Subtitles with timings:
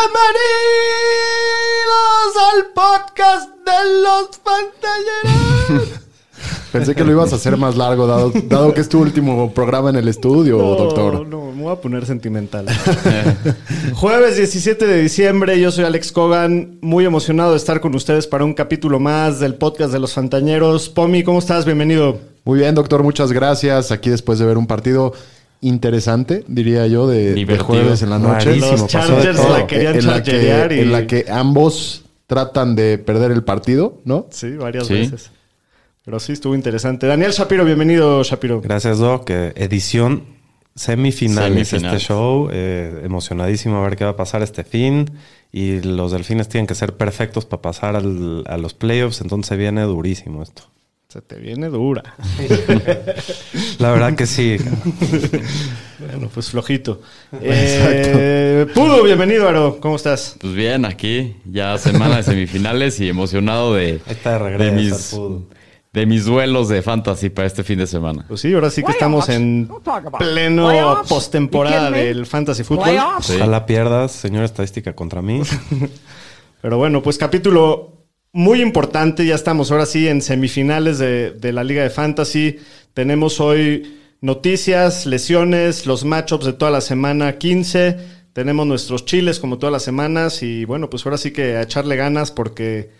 [0.00, 0.32] Bienvenidos
[2.54, 5.88] al podcast de los pantalleros.
[6.72, 9.90] Pensé que lo ibas a hacer más largo, dado, dado que es tu último programa
[9.90, 11.26] en el estudio, doctor.
[11.26, 12.66] No, me voy a poner sentimental.
[13.94, 18.46] Jueves 17 de diciembre, yo soy Alex Cogan, muy emocionado de estar con ustedes para
[18.46, 20.88] un capítulo más del podcast de los Fantañeros.
[20.88, 21.66] Pomi, ¿cómo estás?
[21.66, 22.18] Bienvenido.
[22.44, 23.92] Muy bien, doctor, muchas gracias.
[23.92, 25.12] Aquí después de ver un partido
[25.60, 28.46] interesante, diría yo, de, de jueves en la noche.
[28.46, 29.58] Rarísimo, Los de Chargers todo.
[29.58, 33.98] la querían en la, que, y- en la que ambos tratan de perder el partido,
[34.04, 34.26] ¿no?
[34.30, 34.94] Sí, varias Sí.
[34.94, 35.30] veces.
[36.04, 37.06] Pero sí, estuvo interesante.
[37.06, 38.60] Daniel Shapiro, bienvenido, Shapiro.
[38.60, 39.28] Gracias, Doc.
[39.30, 40.24] Eh, edición
[40.74, 42.02] semifinales Semifinales.
[42.02, 42.48] este show.
[42.50, 45.10] Eh, emocionadísimo a ver qué va a pasar este fin.
[45.52, 49.20] Y los delfines tienen que ser perfectos para pasar al- a los playoffs.
[49.20, 50.62] Entonces viene durísimo esto.
[51.12, 52.14] Se te viene dura.
[53.80, 54.58] La verdad que sí.
[55.98, 57.00] Bueno, pues flojito.
[57.42, 59.80] Eh, Pudo, bienvenido, Aro.
[59.80, 60.36] ¿Cómo estás?
[60.40, 65.48] Pues bien, aquí ya semana de semifinales y emocionado de, está de regreso de, mis,
[65.92, 68.26] de mis duelos de fantasy para este fin de semana.
[68.28, 69.68] Pues sí, ahora sí que estamos en
[70.16, 72.96] pleno postemporada del fantasy fútbol.
[73.22, 73.32] Sí.
[73.34, 75.42] Ojalá pierdas, señor estadística, contra mí.
[76.62, 77.99] Pero bueno, pues capítulo
[78.32, 79.26] muy importante.
[79.26, 82.58] Ya estamos ahora sí en semifinales de, de la Liga de Fantasy.
[82.94, 88.20] Tenemos hoy noticias, lesiones, los matchups de toda la semana 15.
[88.32, 90.42] Tenemos nuestros chiles como todas las semanas.
[90.42, 92.90] Y bueno, pues ahora sí que a echarle ganas porque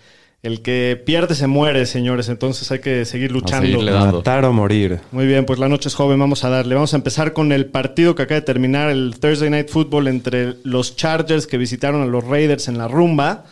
[0.42, 2.28] el que pierde se muere, señores.
[2.28, 3.82] Entonces hay que seguir luchando.
[3.82, 5.00] Matar o morir.
[5.12, 6.74] Muy bien, pues la noche es joven, vamos a darle.
[6.74, 10.56] Vamos a empezar con el partido que acaba de terminar, el Thursday Night Football entre
[10.64, 13.44] los Chargers que visitaron a los Raiders en la rumba.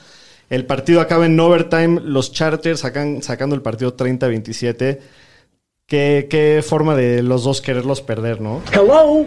[0.50, 4.98] El partido acaba en overtime, los Chargers sacan, sacando el partido 30-27.
[5.86, 8.62] Qué, qué forma de los dos quererlos perder, ¿no?
[8.72, 9.26] Hello?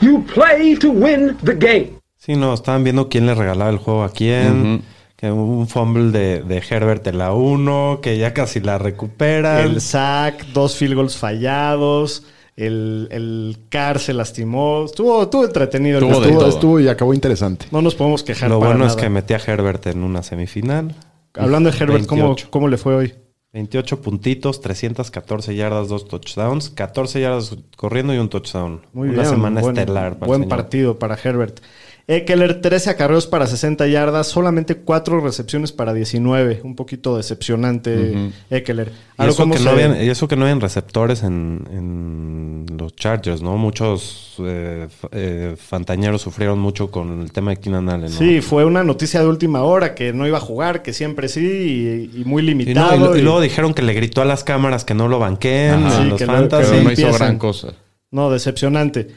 [0.00, 1.92] You play to win the game.
[2.16, 4.82] Sí, no, estaban viendo quién le regalaba el juego a quién.
[5.22, 9.58] Hubo un fumble de, de Herbert en la 1, que ya casi la recuperan.
[9.60, 12.24] El sack, dos field goals fallados,
[12.56, 14.84] el, el Carr se lastimó.
[14.84, 15.98] Estuvo, estuvo entretenido.
[15.98, 16.26] el Estuvo de.
[16.28, 16.48] Estuvo, todo.
[16.50, 17.66] estuvo y acabó interesante.
[17.70, 18.48] No nos podemos quejar.
[18.50, 20.94] Lo para bueno es que metí a Herbert en una semifinal.
[21.34, 22.48] Hablando de Herbert, ¿cómo, 28.
[22.50, 23.14] ¿cómo le fue hoy?
[23.52, 28.82] 28 puntitos, 314 yardas, dos touchdowns, 14 yardas corriendo y un touchdown.
[28.92, 29.30] Muy Una bien.
[29.34, 30.14] semana buen, estelar.
[30.14, 30.48] para el Buen señor.
[30.56, 31.60] partido para Herbert.
[32.06, 36.60] Eckler, 13 acarreos para 60 yardas, solamente 4 recepciones para 19.
[36.62, 38.88] Un poquito decepcionante Eckler.
[38.88, 38.92] Y
[39.22, 42.66] Ahora, eso, ¿cómo que se- no habían, y eso que no habían receptores en, en
[42.76, 43.56] los Chargers, ¿no?
[43.56, 48.18] Muchos eh, eh, fantañeros sufrieron mucho con el tema de Keenan Allen, ¿no?
[48.18, 52.10] Sí, fue una noticia de última hora que no iba a jugar, que siempre sí,
[52.14, 53.16] y, y muy Y, no, limitado.
[53.16, 56.02] y y- luego dijeron que le gritó a las cámaras que no lo banqueen Ajá.
[56.02, 57.12] Sí, los que no- no hizo empiezan.
[57.14, 57.68] gran cosa.
[58.10, 59.08] No, decepcionante.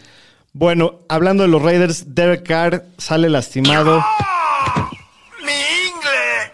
[0.59, 4.03] Bueno, hablando de los Raiders, Derek Carr sale lastimado.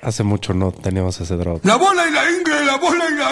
[0.02, 1.64] Hace mucho no teníamos ese drop.
[1.66, 3.32] La bola y la ingle, la bola y la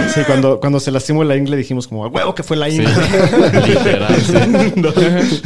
[0.00, 0.12] ingle.
[0.12, 2.78] Sí, cuando, cuando se lastimó la ingle dijimos como, "A huevo que fue la Sí.
[2.78, 2.92] ingle.
[3.68, 5.42] Literal, sí.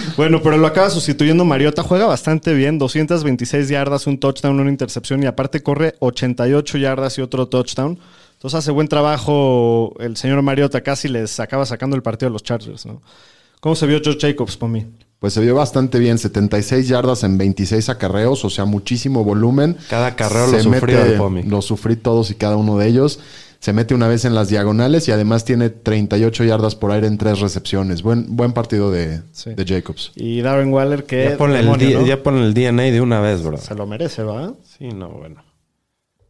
[0.16, 1.82] Bueno, pero lo acaba sustituyendo Mariota.
[1.82, 2.78] Juega bastante bien.
[2.78, 5.22] 226 yardas, un touchdown, una intercepción.
[5.22, 7.98] Y aparte corre 88 yardas y otro touchdown.
[8.32, 10.80] Entonces hace buen trabajo el señor Mariota.
[10.80, 13.02] Casi les acaba sacando el partido a los Chargers, ¿no?
[13.60, 14.86] ¿Cómo se vio Joe Jacobs por mí?
[15.18, 19.76] Pues se vio bastante bien, 76 yardas en 26 acarreos, o sea, muchísimo volumen.
[19.88, 21.42] Cada acarreo Se lo sufrió mete- el Pomi.
[21.44, 23.18] Lo sufrí todos y cada uno de ellos.
[23.58, 27.16] Se mete una vez en las diagonales y además tiene 38 yardas por aire en
[27.16, 28.02] tres recepciones.
[28.02, 29.54] Buen, buen partido de, Sí.
[29.54, 30.12] de Jacobs.
[30.14, 32.06] Y Darren Waller, que Ya ponle, el, demonio, ¿no?
[32.06, 33.56] ya ponle el DNA de una vez, bro.
[33.56, 34.52] se lo merece, ¿va?
[34.78, 35.42] Sí, no, bueno.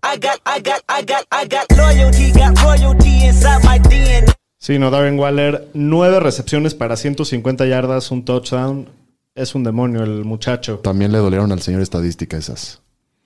[0.05, 4.33] I got, I got, I got, I got loyalty, got royalty inside my DNA.
[4.59, 8.89] Sí, no, Darren Waller, nueve recepciones para 150 yardas, un touchdown.
[9.35, 10.79] Es un demonio el muchacho.
[10.79, 12.81] También le dolieron al señor estadística esas.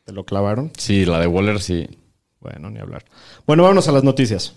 [0.04, 0.72] ¿Te lo clavaron?
[0.76, 1.88] Sí, la de Waller sí.
[2.40, 3.04] Bueno, ni hablar.
[3.46, 4.54] Bueno, vámonos a las noticias.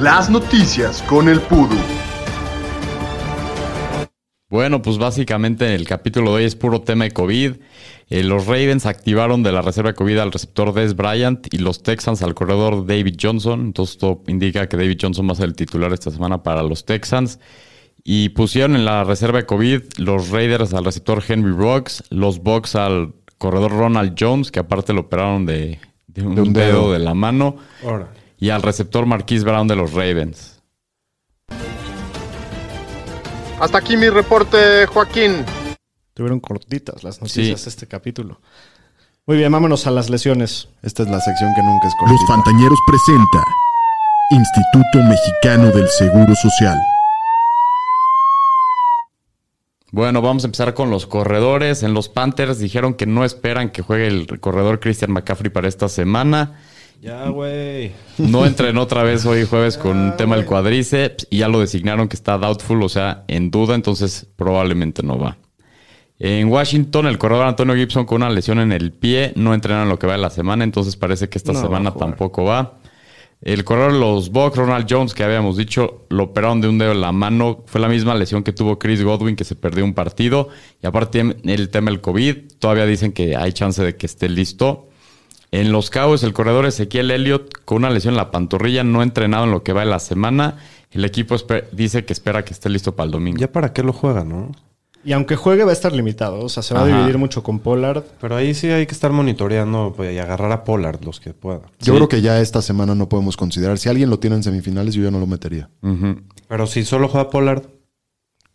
[0.00, 1.76] Las noticias con el Pudu.
[4.48, 7.54] Bueno, pues básicamente el capítulo de hoy es puro tema de COVID.
[8.10, 11.82] Eh, los Ravens activaron de la reserva de COVID al receptor Des Bryant y los
[11.82, 13.60] Texans al corredor David Johnson.
[13.60, 16.84] Entonces, esto indica que David Johnson va a ser el titular esta semana para los
[16.84, 17.40] Texans.
[18.04, 22.76] Y pusieron en la reserva de COVID los Raiders al receptor Henry Rocks, los Bucks
[22.76, 26.92] al corredor Ronald Jones, que aparte lo operaron de, de un, De un dedo.
[26.92, 28.12] de la mano, Ahora.
[28.38, 30.55] y al receptor Marquise Brown de los Ravens.
[33.60, 35.44] Hasta aquí mi reporte, Joaquín.
[36.14, 37.68] Tuvieron cortitas las noticias Sí.
[37.68, 38.40] este capítulo.
[39.26, 40.68] Muy bien, vámonos a las lesiones.
[40.82, 42.20] Esta es la sección que nunca es Los.
[42.28, 43.44] Fantañeros presenta
[44.30, 46.78] Instituto Mexicano del Seguro Social.
[49.92, 51.82] Bueno, vamos a empezar con los corredores.
[51.82, 55.88] En los Panthers dijeron que no esperan que juegue el corredor Christian McCaffrey para esta
[55.88, 56.60] semana.
[57.00, 57.92] Ya, güey.
[58.18, 62.08] No entrenó otra vez hoy jueves con un tema del cuadríceps y ya lo designaron
[62.08, 65.36] que está doubtful, o sea, en duda, entonces probablemente no va.
[66.18, 69.88] En Washington, el corredor Antonio Gibson con una lesión en el pie no entrena en
[69.88, 72.78] lo que va de la semana, entonces parece que esta No semana tampoco va.
[73.42, 76.92] El corredor de los Bucks, Ronald Jones, que habíamos dicho, lo operaron de un dedo
[76.92, 77.64] en la mano.
[77.66, 80.48] Fue la misma lesión que tuvo Chris Godwin, que se perdió un partido.
[80.82, 84.85] Y aparte el tema del COVID, todavía dicen que hay chance de que esté listo.
[85.60, 89.02] En los Cowboys, el corredor Ezequiel Elliott, con una lesión en la pantorrilla, no ha
[89.04, 90.56] entrenado en lo que va de la semana.
[90.90, 91.36] El equipo
[91.72, 93.38] dice que espera que esté listo para el domingo.
[93.38, 94.52] Ya para qué lo juega, ¿no?
[95.04, 97.60] Y aunque juegue va a estar limitado, o sea, se va a dividir mucho con
[97.60, 98.02] Pollard.
[98.20, 101.60] Pero ahí sí hay que estar monitoreando pues, y agarrar a Pollard los que puedan.
[101.78, 101.92] Yo Sí.
[101.92, 103.78] creo que ya esta semana no podemos considerar.
[103.78, 105.70] Si alguien lo tiene en semifinales, yo ya no lo metería.
[106.48, 107.62] Pero si solo juega Pollard,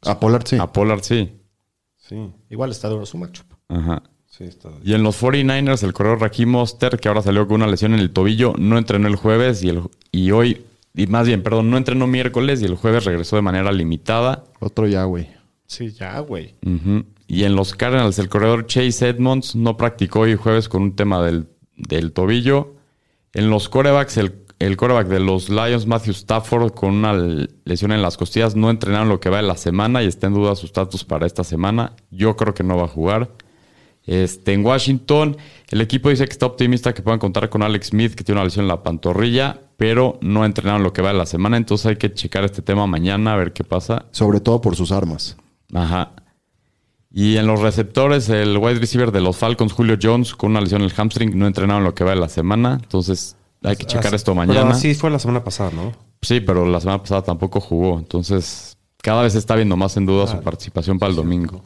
[0.03, 0.57] A Pollard sí.
[0.57, 1.39] A Pollard sí.
[1.97, 2.31] sí.
[2.49, 3.45] Igual está duro su matchup.
[3.69, 4.03] Ajá.
[4.31, 4.69] Sí, está.
[4.83, 7.99] Y en los 49ers, el corredor Raheem Monster, que ahora salió con una lesión en
[7.99, 9.81] el tobillo, no entrenó el jueves y, el,
[10.11, 13.71] y hoy, y más bien, perdón, no entrenó miércoles y el jueves regresó de manera
[13.73, 14.45] limitada.
[14.59, 15.29] Otro ya, güey.
[15.67, 16.55] Sí, ya, güey.
[17.27, 21.21] Y en los Cardinals, el corredor Chase Edmonds no practicó hoy jueves con un tema
[21.23, 22.75] del, del tobillo.
[23.33, 27.13] En los corebacks, el, el coreback de los Lions, Matthew Stafford, con una
[27.65, 30.33] lesión en las costillas, no entrenaron lo que va de la semana y está en
[30.33, 31.95] duda su estatus para esta semana.
[32.11, 33.31] Yo creo que no va a jugar.
[34.05, 35.37] Este, en Washington,
[35.69, 38.45] el equipo dice que está optimista que puedan contar con Alex Smith, que tiene una
[38.45, 41.57] lesión en la pantorrilla, pero no entrenaron lo que va de la semana.
[41.57, 44.05] Entonces hay que checar este tema mañana a ver qué pasa.
[44.11, 45.37] Sobre todo por sus armas.
[45.73, 46.13] Ajá.
[47.13, 50.81] Y en los receptores, el wide receiver de los Falcons, Julio Jones, con una lesión
[50.81, 52.79] en el hamstring, no entrenaron lo que va de la semana.
[52.81, 54.71] Entonces hay que checar Así- esto Pero mañana.
[54.71, 55.91] así fue la semana pasada, ¿no?
[56.21, 57.99] Sí, pero la semana pasada tampoco jugó.
[57.99, 61.61] Entonces cada vez está viendo más en duda su participación para el domingo.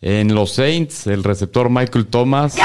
[0.00, 2.56] En los Saints, el receptor Michael Thomas.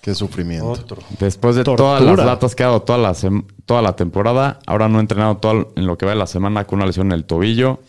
[0.00, 0.68] Qué sufrimiento.
[0.68, 1.02] Otro.
[1.18, 1.98] Después de Tortura.
[1.98, 5.00] todas las latas que ha dado toda la, sem- toda la temporada, ahora no ha
[5.00, 7.80] entrenado todo en lo que va de la semana con una lesión en el tobillo.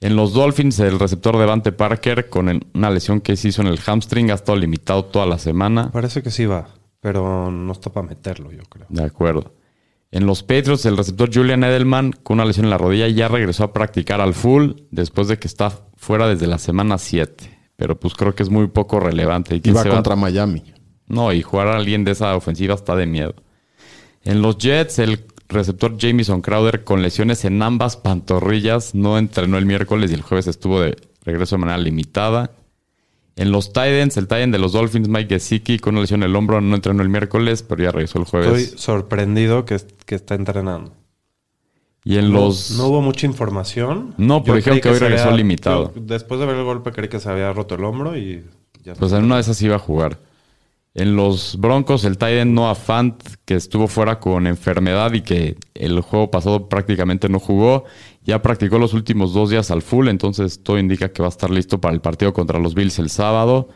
[0.00, 3.68] En los Dolphins, el receptor Devante Parker con el- una lesión que se hizo en
[3.68, 5.90] el hamstring ha estado limitado toda la semana.
[5.92, 6.66] Parece que sí va,
[7.00, 8.86] pero no está para meterlo, yo creo.
[8.88, 9.52] De acuerdo.
[10.14, 13.64] En los Patriots, el receptor Julian Edelman con una lesión en la rodilla ya regresó
[13.64, 17.72] a practicar al full después de que está fuera desde la semana 7.
[17.74, 19.60] Pero pues creo que es muy poco relevante.
[19.60, 19.82] ¿Y va?
[19.82, 20.62] contra Miami.
[21.08, 23.34] No, y jugar a alguien de esa ofensiva está de miedo.
[24.22, 29.66] En los Jets, el receptor Jamison Crowder con lesiones en ambas pantorrillas no entrenó el
[29.66, 32.52] miércoles y el jueves estuvo de regreso de manera limitada.
[33.36, 36.36] En los Titans, el Titan de los Dolphins, Mike Gesicki, con una lesión en el
[36.36, 38.62] hombro, no entrenó el miércoles, pero ya regresó el jueves.
[38.62, 39.76] Estoy sorprendido que,
[40.06, 40.92] que está entrenando.
[42.04, 42.72] y en No- los...
[42.76, 44.14] No, hubo mucha información.
[44.18, 45.92] No, pero Yo dijeron que hoy regresó había- limitado.
[45.94, 48.44] yo, después de ver el golpe creí que se había roto el hombro y
[48.84, 50.18] ya Pues en una de esas iba a jugar.
[50.94, 56.00] En los Broncos, el Titan Noah Fant, que estuvo fuera con enfermedad y que el
[56.00, 57.82] juego pasado prácticamente no jugó,
[58.22, 61.50] ya practicó los últimos dos días al full, entonces todo indica que va a estar
[61.50, 63.70] listo para el partido contra los Bills el sábado.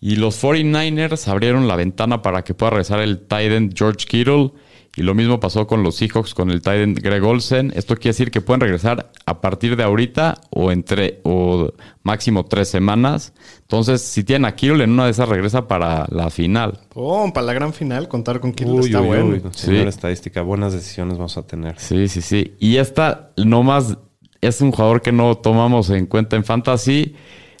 [0.00, 4.52] Y los 49ers abrieron la ventana para que pueda regresar el Titan George Kittle.
[4.94, 7.72] Y lo mismo pasó con los Seahawks con el Titan Greg Olsen.
[7.74, 11.72] Esto quiere decir que pueden regresar a partir de ahorita o entre o
[12.02, 13.32] máximo tres semanas.
[13.62, 16.80] Entonces, si tienen a Kittle en una de esas regresa para la final.
[16.94, 19.24] Oh, para la gran final, contar con Kittle Uy, está uy, bueno.
[19.26, 19.74] uy, Sí.
[19.76, 21.78] estadística, buenas decisiones vamos a tener.
[21.78, 22.54] Sí, sí, sí.
[22.58, 23.96] Y esta nomás
[24.42, 27.14] es un jugador que no tomamos en cuenta en fantasy.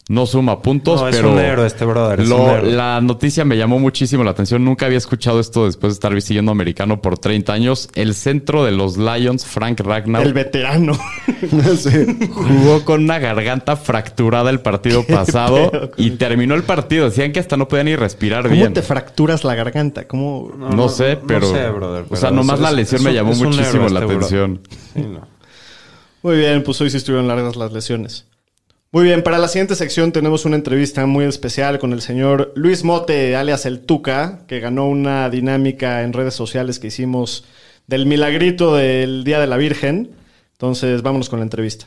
[0.08, 2.72] No suma puntos, No, es pero un héroe este brother, es lo- un héroe.
[2.72, 4.64] la noticia me llamó muchísimo la atención.
[4.64, 7.88] Nunca había escuchado esto después de estar siguiendo americano por 30 años.
[7.94, 10.98] El centro de los Lions, Frank Ragnar, El veterano.
[11.76, 11.90] Sí.
[12.32, 17.04] jugó con una garganta fracturada el partido pasado pedo y terminó el partido.
[17.06, 18.72] Decían que hasta no podía ni respirar ¿Cómo bien.
[18.74, 20.06] te fracturas la garganta?
[20.08, 20.50] ¿cómo?
[20.56, 21.50] No, sé, no pero.
[21.52, 24.12] sé, brother, o sea, nomás es- la es- lesión es me llamó muchísimo la este
[24.14, 24.60] atención.
[24.94, 25.26] Sí, no.
[26.22, 28.26] Muy bien, pues hoy sí estuvieron largas las lesiones.
[28.94, 32.84] Muy bien, para la siguiente sección tenemos una entrevista muy especial con el señor Luis
[32.84, 37.46] Mote, alias El Tuca, que ganó una dinámica en redes sociales que hicimos
[37.86, 40.10] del milagrito del Día de la Virgen.
[40.52, 41.86] Entonces, vámonos con la entrevista.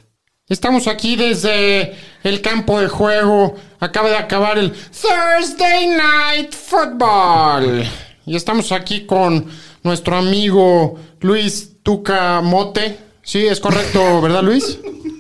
[0.50, 1.93] Estamos aquí desde
[2.24, 3.53] el campo de juego.
[3.79, 7.83] Acaba de acabar el Thursday Night Football.
[8.25, 9.45] Y estamos aquí con
[9.83, 12.97] nuestro amigo Luis Tuca Mote.
[13.21, 14.79] Sí, es correcto, ¿verdad, Luis?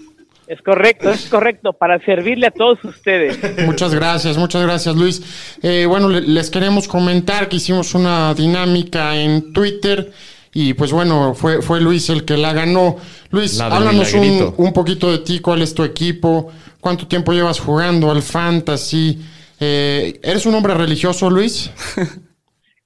[0.47, 3.37] Es correcto, es correcto, para servirle a todos ustedes.
[3.65, 5.21] Muchas gracias, muchas gracias, Luis.
[5.63, 10.11] Eh, bueno, le- les queremos comentar que hicimos una dinámica en Twitter
[10.53, 12.97] y pues bueno, fue, fue Luis el que la ganó.
[13.31, 17.59] Luis, La háblanos un, un poquito de ti, cuál es tu equipo, cuánto tiempo llevas
[17.59, 19.19] jugando al fantasy.
[19.59, 21.71] Eh, ¿Eres un hombre religioso, Luis?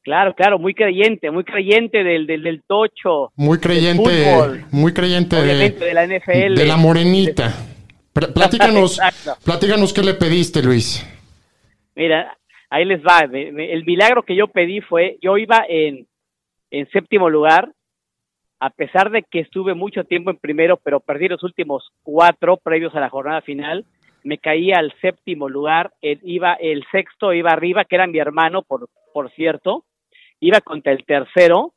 [0.10, 3.32] Claro, claro, muy creyente, muy creyente del, del, del tocho.
[3.36, 6.56] Muy del creyente, fútbol, muy creyente de, la NFL.
[6.56, 7.54] de la morenita.
[8.12, 9.00] Pl- Platícanos,
[9.46, 11.06] platícanos qué le pediste, Luis.
[11.96, 12.36] Mira,
[12.72, 13.20] ahí les va.
[13.32, 16.08] El milagro que yo pedí fue, yo iba en,
[16.72, 17.72] en séptimo lugar,
[18.60, 22.96] a pesar de que estuve mucho tiempo en primero, pero perdí los últimos cuatro previos
[22.96, 23.86] a la jornada final,
[24.24, 28.64] me caí al séptimo lugar, el, iba el sexto, iba arriba, que era mi hermano,
[28.64, 29.86] por, por cierto,
[30.40, 31.74] iba contra el tercero,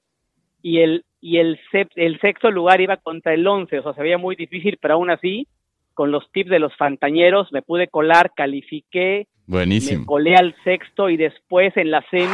[0.62, 4.02] y el, y el, sep- el sexto lugar iba contra el once, o sea, se
[4.02, 5.47] veía muy difícil, pero aún así,
[5.95, 10.07] con los tips de los fantañeros, me pude colar, califiqué, me Buenísimo.
[10.07, 12.26] colé al sexto y después en la semi,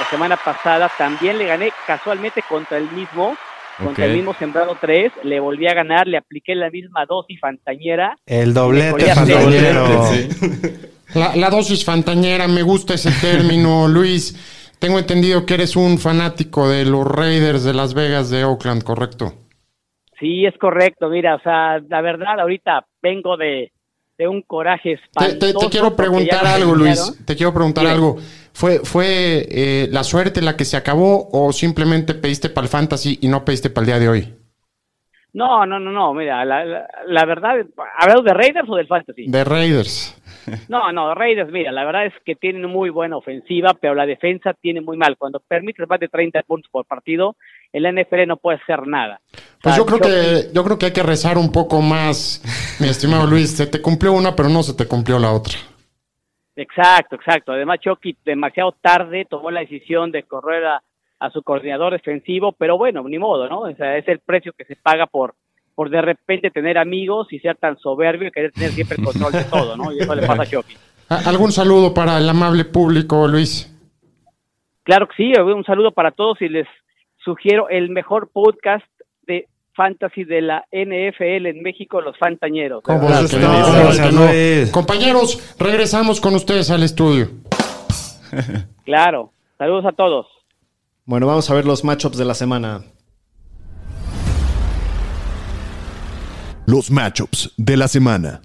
[0.00, 3.36] la semana pasada, también le gané casualmente contra el mismo,
[3.82, 8.16] contra el mismo sembrado 3, le volví a ganar, le apliqué la misma dosis fantañera.
[8.26, 9.86] El doblete fantañero.
[11.14, 14.51] La, la dosis fantañera, me gusta ese término, Luis.
[14.82, 19.32] Tengo entendido que eres un fanático de los Raiders de Las Vegas de Oakland, ¿correcto?
[20.18, 23.70] Sí, es correcto, mira, o sea, la verdad, ahorita vengo de,
[24.18, 25.38] de un coraje espantoso.
[25.38, 26.74] te- te quiero preguntar algo.
[26.74, 27.16] Luis.
[27.24, 28.16] Te quiero preguntar algo.
[28.52, 33.18] ¿Fue, fue eh, la suerte la que se acabó o simplemente pediste para el fantasy
[33.22, 34.34] y no pediste para el día de hoy?
[35.32, 37.52] No, no, no, no, mira, la, la, la verdad,
[37.98, 39.26] ¿hablamos de Raiders o del Fantasy?
[39.28, 40.20] De Raiders.
[40.68, 44.54] No, no, Raiders, mira, la verdad es que tienen muy buena ofensiva, pero la defensa
[44.54, 45.16] tiene muy mal.
[45.16, 47.36] Cuando permites más de 30 puntos por partido,
[47.72, 49.20] en la NFL no puede hacer nada.
[49.62, 52.42] Pues O sea, yo creo que yo creo que hay que rezar un poco más,
[52.80, 53.56] mi estimado Luis.
[53.56, 55.54] Se te cumplió una, pero no se te cumplió la otra.
[56.56, 57.52] Exacto, exacto.
[57.52, 60.82] Además, Chucky demasiado tarde tomó la decisión de correr a,
[61.18, 63.60] a su coordinador defensivo, pero bueno, ni modo, ¿no?
[63.60, 65.34] O sea, es el precio que se paga por
[65.74, 69.32] por de repente tener amigos y ser tan soberbio y querer tener siempre el control
[69.32, 69.92] de todo, ¿no?
[69.92, 70.76] Y eso le pasa a Chucky.
[71.08, 73.68] ¿A- ¿Algún saludo para el amable público, Luis?
[74.84, 76.66] Claro que sí, un saludo para todos y les
[77.24, 78.84] sugiero el mejor podcast
[79.26, 82.82] de fantasy de la NFL en México, Los Fantañeros.
[82.82, 83.20] ¿Cómo que no?
[83.20, 83.30] Luis.
[83.32, 84.26] ¿Cómo Gracias, que no?
[84.26, 84.70] Luis.
[84.72, 87.28] Compañeros, regresamos con ustedes al estudio.
[88.84, 90.26] Claro, saludos a todos.
[91.04, 92.82] Bueno, vamos a ver los matchups de la semana.
[96.66, 98.40] Los matchups de la semana.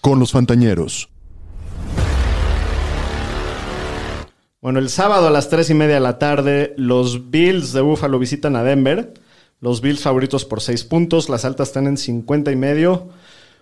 [0.00, 1.08] Con los Fantañeros.
[4.60, 8.18] Bueno, el sábado a las 3 y media de la tarde, los Bills de Buffalo
[8.18, 9.14] visitan a Denver.
[9.60, 11.28] Los Bills favoritos por 6 puntos.
[11.28, 13.08] Las altas están en 50 y medio.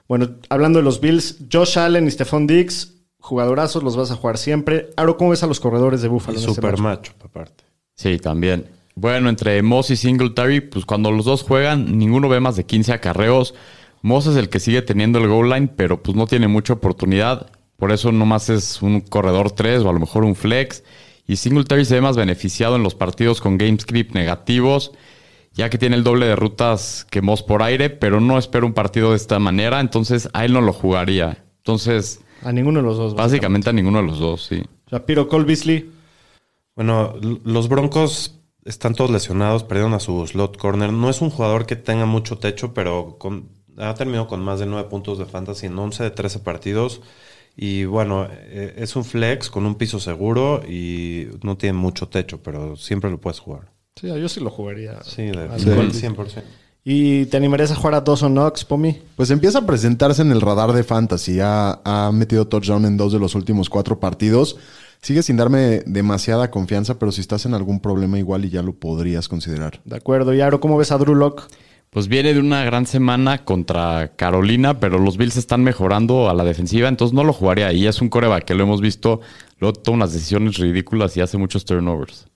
[0.08, 4.36] Bueno, hablando de los Bills, Josh Allen y Stephon Diggs, jugadorazos, los vas a jugar
[4.36, 4.90] siempre.
[4.96, 6.38] Aro, ¿cómo ves a los corredores de Buffalo?
[6.38, 6.84] en este Super matchup?
[6.84, 7.64] macho, aparte.
[7.94, 8.66] Sí, también.
[9.00, 12.92] Bueno, entre Moss y Singletary, pues cuando los dos juegan, ninguno ve más de 15
[12.92, 13.54] acarreos.
[14.02, 17.50] Moss es el que sigue teniendo el goal line, pero pues no tiene mucha oportunidad.
[17.78, 20.84] Por eso nomás es un corredor 3 o a lo mejor un flex.
[21.26, 24.92] Y Singletary se ve más beneficiado en los partidos con game script negativos,
[25.54, 28.74] ya que tiene el doble de rutas que Moss por aire, pero no espero un
[28.74, 31.42] partido de esta manera, entonces a él no lo jugaría.
[31.56, 33.14] Entonces, A ninguno de los dos.
[33.14, 34.62] básicamente a ninguno de los dos, sí.
[34.90, 35.90] Shapiro, Cole Beasley.
[36.76, 37.14] Bueno,
[37.44, 40.92] los Broncos están todos lesionados, perdieron a su slot corner.
[40.92, 43.48] No es un jugador que tenga mucho techo, pero con-
[43.78, 47.00] ha terminado con más de 9 puntos de fantasy en 11 de 13 partidos.
[47.56, 52.42] Y bueno, eh, es un flex con un piso seguro y no tiene mucho techo,
[52.42, 53.72] pero siempre lo puedes jugar.
[54.00, 55.02] Sí, yo sí lo jugaría.
[55.02, 56.42] Sí, de Al sí, Cole 100%.
[56.82, 58.96] ¿Y te animarías a jugar a Dawson Knox, Pomi?
[59.16, 61.38] Pues empieza a presentarse en el radar de fantasy.
[61.40, 64.56] Ha, ha metido touchdown en dos de los últimos cuatro partidos.
[65.02, 68.74] Sigue sin darme demasiada confianza, pero si estás en algún problema igual y ya lo
[68.74, 69.80] podrías considerar.
[69.84, 70.34] De acuerdo.
[70.34, 71.44] Y Aro, ¿cómo ves a Drew Lock?
[71.88, 76.44] Pues viene de una gran semana contra Carolina, pero los Bills están mejorando a la
[76.44, 77.72] defensiva, entonces no lo jugaría.
[77.72, 79.20] Y es un coreback que lo hemos visto,
[79.58, 82.28] luego toma unas decisiones ridículas y hace muchos turnovers.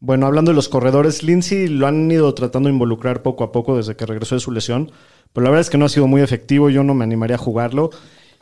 [0.00, 3.76] Bueno, hablando de los corredores, Lindsay lo han ido tratando de involucrar poco a poco
[3.76, 4.90] desde que regresó de su lesión,
[5.32, 7.38] pero la verdad es que no ha sido muy efectivo, yo no me animaría a
[7.38, 7.90] jugarlo.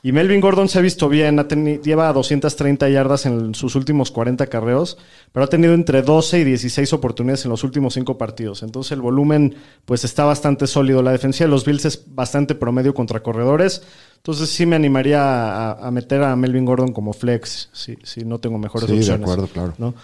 [0.05, 4.49] Y Melvin Gordon se ha visto bien, ha lleva 230 yardas en sus últimos 40
[4.49, 4.99] carreos,
[5.31, 8.65] pero ha tenido entre 12 y 16 oportunidades en los últimos 5 partidos.
[8.65, 9.55] Entonces el volumen
[9.85, 11.03] pues está bastante sólido.
[11.03, 13.83] La defensa de los Bills es bastante promedio contra corredores.
[14.17, 18.41] Entonces sí me animaría a, a meter a Melvin Gordon como flex, si, si no
[18.41, 19.23] tengo mejores Sí, de opciones.
[19.23, 19.75] acuerdo, claro.
[19.79, 19.95] ¿no?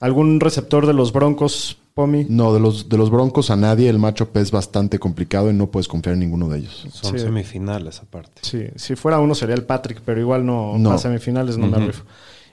[0.00, 2.26] ¿Algún receptor de los Broncos, Pomi?
[2.28, 5.70] No, de los, de los Broncos a nadie el matchup es bastante complicado y no
[5.70, 6.86] puedes confiar en ninguno de ellos.
[6.92, 7.24] Son Sí.
[7.24, 8.40] semifinales aparte.
[8.42, 10.92] Sí, si fuera uno sería el Patrick, pero igual no, No.
[10.92, 12.04] a semifinales no me rifo.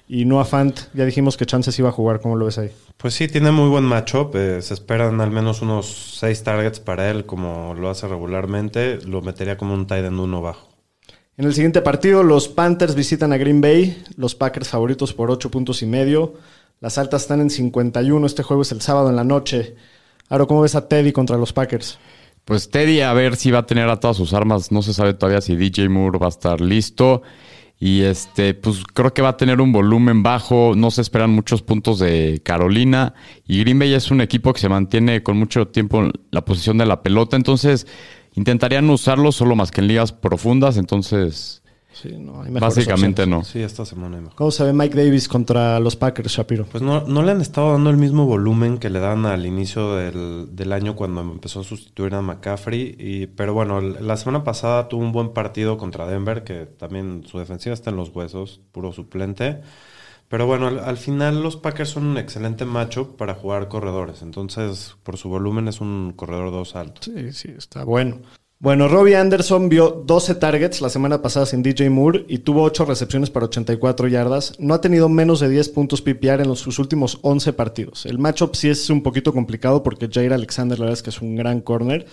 [0.08, 2.70] Y Noah Fant, ya dijimos que chances iba a jugar, ¿cómo lo ves ahí?
[2.98, 4.36] Pues sí, tiene muy buen matchup.
[4.36, 9.00] eh, se esperan al menos unos seis targets para él, como lo hace regularmente.
[9.02, 10.70] Lo metería como un tight end uno bajo.
[11.38, 15.50] En el siguiente partido, los Panthers visitan a Green Bay, los Packers favoritos por 8
[15.52, 16.36] puntos y medio.
[16.86, 19.76] Las altas están en 51, este juego es el sábado en la noche.
[20.30, 21.98] Ahora, ¿cómo ves a Teddy contra los Packers?
[22.46, 24.72] Pues Teddy a ver si va a tener a todas sus armas.
[24.72, 27.24] No se sabe todavía si DJ Moore va a estar listo.
[27.80, 30.74] Y este, pues creo que va a tener un volumen bajo.
[30.76, 33.16] No se esperan muchos puntos de Carolina.
[33.48, 36.78] Y Green Bay es un equipo que se mantiene con mucho tiempo en la posición
[36.78, 37.36] de la pelota.
[37.36, 37.88] Entonces,
[38.36, 40.78] intentarían usarlo solo más que en ligas profundas.
[40.78, 41.64] Entonces,
[41.96, 43.30] Sí, no, hay mejores básicamente opciones.
[43.40, 43.44] no.
[43.46, 44.36] Sí, esta semana hay mejor.
[44.36, 46.66] ¿Cómo se ve Mike Davis contra los Packers, Shapiro?
[46.66, 49.96] Pues no, no le han estado dando el mismo volumen que le dan al inicio
[49.96, 52.98] del, del año cuando empezó a sustituir a McCaffrey.
[53.00, 57.40] Y, pero bueno, la semana pasada tuvo un buen partido contra Denver, que también su
[57.40, 59.62] defensiva está en los huesos, puro suplente.
[60.28, 64.22] Pero bueno, al, al final los Packers son un excelente matchup para jugar corredores.
[64.22, 67.02] Entonces, por su volumen es un corredor 2 alto.
[67.04, 68.18] Sí, sí, está bueno.
[68.66, 72.86] Bueno, Robbie Anderson vio 12 targets la semana pasada sin DJ Moore y tuvo 8
[72.86, 74.54] recepciones para 84 yardas.
[74.58, 78.08] No ha tenido menos de 10 puntos PPR en los, sus últimos 11 partidos.
[78.08, 81.22] El matchup sí es un poquito complicado porque Jair Alexander, la verdad es que es
[81.22, 82.08] un gran corner.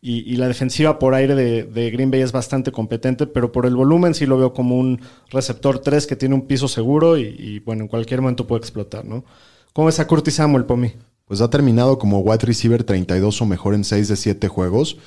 [0.00, 4.14] Y, la defensiva por aire de, Green Bay es bastante competente, pero por el volumen
[4.14, 7.88] sí lo veo como un receptor 3 que tiene un piso seguro y, bueno, en
[7.88, 9.24] cualquier momento puede explotar, ¿no?
[9.72, 10.92] ¿Cómo ves a Curtis Samuel, Pomi?
[11.24, 14.98] Pues ha terminado como wide receiver 32 o mejor en 6 de 7 juegos.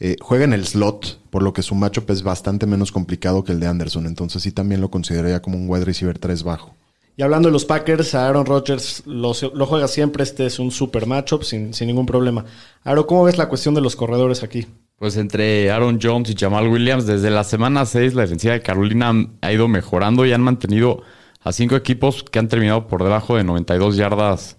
[0.00, 3.52] Eh, juega en el slot, por lo que su matchup es bastante menos complicado que
[3.52, 4.06] el de Anderson.
[4.06, 6.74] Entonces sí también lo consideraría como un wide receiver 3 bajo.
[7.16, 10.22] Y hablando de los Packers, a Aaron Rodgers lo, lo juega siempre.
[10.22, 12.44] Este es un super matchup sin, sin ningún problema.
[12.84, 14.66] Aaron, ¿cómo ves la cuestión de los corredores aquí?
[14.98, 19.12] Pues entre Aaron Jones y Jamal Williams, desde la semana 6 la defensiva de Carolina
[19.40, 21.02] ha ido mejorando y han mantenido
[21.40, 24.56] a cinco equipos que han terminado por debajo de 92 yardas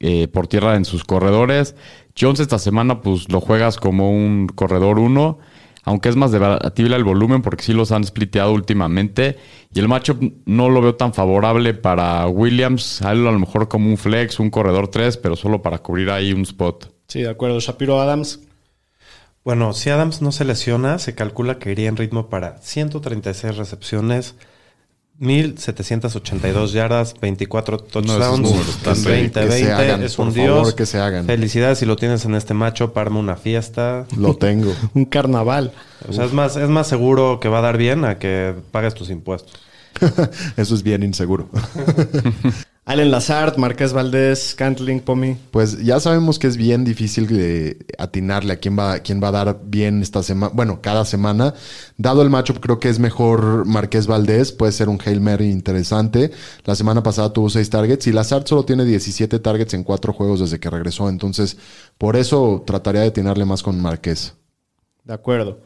[0.00, 1.74] eh, por tierra en sus corredores.
[2.18, 5.38] Jones esta semana pues lo juegas como un corredor 1,
[5.84, 9.38] aunque es más debatible el volumen porque sí los han spliteado últimamente.
[9.74, 13.68] Y el matchup no lo veo tan favorable para Williams, a él a lo mejor
[13.68, 16.92] como un flex, un corredor 3, pero solo para cubrir ahí un spot.
[17.08, 17.60] Sí, de acuerdo.
[17.60, 18.40] Shapiro Adams.
[19.44, 24.36] Bueno, si Adams no se lesiona, se calcula que iría en ritmo para 136 recepciones,
[25.22, 29.14] 1782 yardas, 24 touchdowns, números están en bien.
[29.32, 30.74] 20, Que se 20, hagan, es por un favor, dios.
[30.74, 31.26] que se hagan.
[31.26, 34.06] Felicidades si lo tienes en este macho, parma una fiesta.
[34.16, 34.74] Lo tengo.
[34.94, 35.72] Un carnaval.
[36.08, 38.94] O sea, es más, es más seguro que va a dar bien a que pagues
[38.94, 39.52] tus impuestos.
[40.56, 41.48] Eso es bien inseguro.
[42.84, 45.36] Allen Lazard, Marqués Valdés, Cantling, Pomi.
[45.52, 49.30] Pues ya sabemos que es bien difícil de atinarle a quién va, quién va a
[49.32, 51.54] dar bien esta semana, bueno, cada semana.
[51.96, 56.32] Dado el matchup, creo que es mejor Marqués Valdés, puede ser un Hail Mary interesante.
[56.64, 60.40] La semana pasada tuvo 6 targets y Lazard solo tiene 17 targets en 4 juegos
[60.40, 61.08] desde que regresó.
[61.08, 61.56] Entonces,
[61.98, 64.34] por eso trataría de atinarle más con Marqués.
[65.04, 65.60] De acuerdo.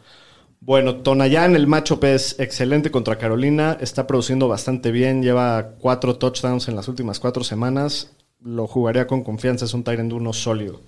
[0.60, 3.76] Bueno, Tonayán, el matchup es excelente contra Carolina.
[3.80, 5.22] Está produciendo bastante bien.
[5.22, 8.10] Lleva cuatro touchdowns en las últimas cuatro semanas.
[8.40, 9.64] Lo jugaría con confianza.
[9.64, 10.80] Es un Tyrant 1 sólido.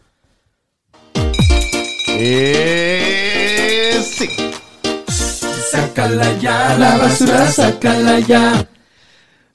[4.03, 4.29] sí.
[5.71, 8.69] Sácala ya, la basura, sácala ya.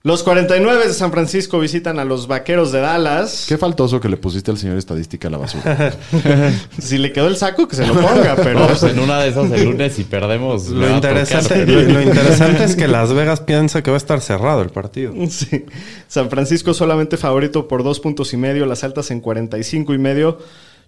[0.05, 3.45] Los 49 de San Francisco visitan a los Vaqueros de Dallas.
[3.47, 5.93] Qué faltoso que le pusiste al señor estadística a la basura.
[6.77, 8.59] Si le quedó el saco, que se lo ponga, pero...
[8.59, 10.67] No, pues en una de esas el lunes si perdemos.
[10.67, 10.95] Lo tocar.
[10.95, 14.71] interesante, lo, lo interesante es que Las Vegas piensa que va a estar cerrado el
[14.71, 15.13] partido.
[15.29, 15.63] Sí.
[16.09, 20.37] San Francisco solamente favorito por dos puntos y medio, las altas en 45 y medio.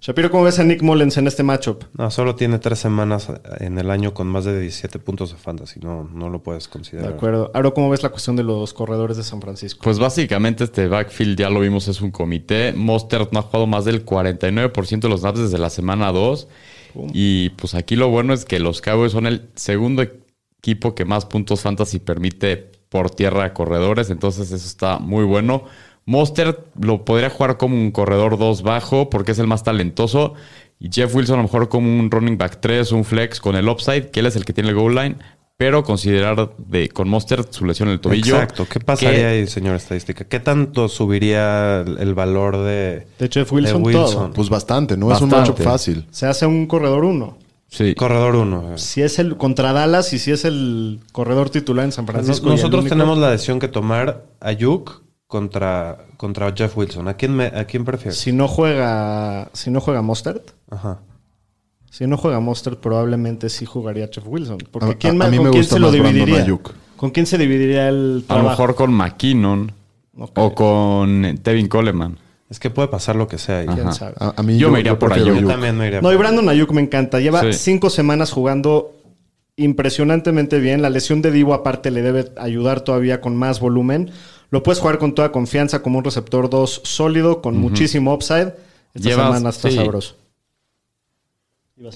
[0.06, 1.86] Shapiro, ¿cómo ves a Nick Mullens en este matchup?
[1.98, 3.28] No, solo tiene tres semanas
[3.60, 5.80] en el año con más de 17 puntos de fantasy.
[5.80, 7.13] No, no lo puedes De considerar.
[7.13, 7.50] acuerdo.
[7.56, 9.82] Aro, ¿cómo ves la cuestión de los corredores de San Francisco?
[9.84, 12.72] Pues básicamente este backfield ya lo vimos, es un comité.
[12.74, 16.48] Mostert no ha jugado más del 49% de los snaps desde la semana 2.
[17.12, 21.26] Y pues aquí lo bueno es que los Cowboys son el segundo equipo que más
[21.26, 22.58] puntos fantasy permite
[22.89, 24.12] por tierra a corredores.
[24.12, 25.63] Entonces eso está muy bueno.
[26.06, 30.34] Mostert lo podría jugar como un corredor 2 bajo porque es el más talentoso.
[30.80, 33.68] Y Jeff Wilson a lo mejor como un running back 3, un flex con el
[33.70, 35.15] upside, que él es el que tiene el goal line.
[35.58, 38.36] pero considerar de, con Mostert su lesión en el tobillo.
[38.36, 38.68] Exacto.
[38.70, 40.26] ¿Qué pasaría que- ahí, señor estadística?
[40.26, 44.32] ¿Qué tanto subiría el, el valor de, De Jeff Wilson, de todo.
[44.32, 46.06] Pues bastante, no es un matchup fácil.
[46.12, 47.38] Se hace un corredor uno.
[47.70, 47.96] Sí.
[47.96, 48.78] Corredor 1.
[48.78, 52.48] Si es el contra Dallas y si es el corredor titular en San Francisco.
[52.50, 57.08] Nosotros único- tenemos la decisión que tomar a Ayuk contra, contra Jeff Wilson.
[57.08, 58.18] ¿A quién, me, a quién prefieres?
[58.18, 61.00] Si no juega, si no juega Mostert, Ajá.
[61.90, 64.58] si no juega Mostert, probablemente sí jugaría Jeff Wilson.
[64.72, 66.14] Porque A- ¿quién a- más, a mí ¿con me quién gusta se lo más Brandon
[66.14, 66.44] dividiría?
[66.44, 66.72] Ayuk.
[66.96, 68.50] ¿Con quién se dividiría el A lo trabajo?
[68.50, 69.72] mejor con McKinnon
[70.18, 72.18] o con Tevin Coleman.
[72.50, 73.66] Es que puede pasar lo que sea ahí.
[73.66, 74.14] ¿Quién sabe?
[74.20, 75.40] A, a mí Yo me iría por Ayuk.
[75.42, 77.20] Yo también me iría No, y Brandon Ayuk me encanta.
[77.20, 77.54] Lleva Sí.
[77.54, 78.92] cinco semanas jugando
[79.58, 80.82] impresionantemente bien.
[80.82, 84.12] La lesión de Divo aparte le debe ayudar todavía con más volumen.
[84.52, 88.54] Lo puedes jugar con toda confianza como un receptor 2 sólido, con muchísimo upside.
[88.94, 89.76] Esta Llevas- semana está sí.
[89.76, 90.16] sabroso.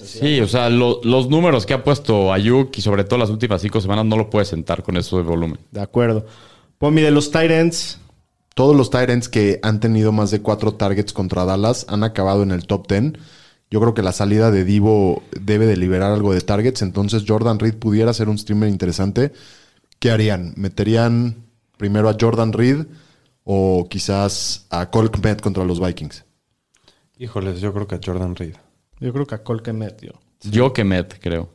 [0.04, 3.62] Sí, o sea, lo- los números que ha puesto Ayuk y sobre todo las últimas
[3.62, 5.58] cinco semanas no lo puedes sentar con eso de volumen.
[5.70, 6.26] De acuerdo.
[6.76, 7.98] Pomi de los Titans.
[8.54, 12.50] Todos los Tyrants que han tenido más de cuatro targets contra Dallas han acabado en
[12.50, 13.14] el top 10.
[13.70, 16.82] Yo creo que la salida de Divo debe de liberar algo de targets.
[16.82, 19.32] Entonces Jordan Reed pudiera ser un streamer interesante.
[19.98, 20.52] ¿Qué harían?
[20.56, 21.36] ¿Meterían
[21.80, 22.84] primero a Jordan Reed
[23.42, 26.26] o quizás a Cole Kmet contra los Vikings?
[27.16, 28.56] Híjoles, yo creo que a Jordan Reed.
[29.00, 30.12] Yo creo que a Cole Kemet, yo.
[30.42, 31.48] Yo que Met, creo.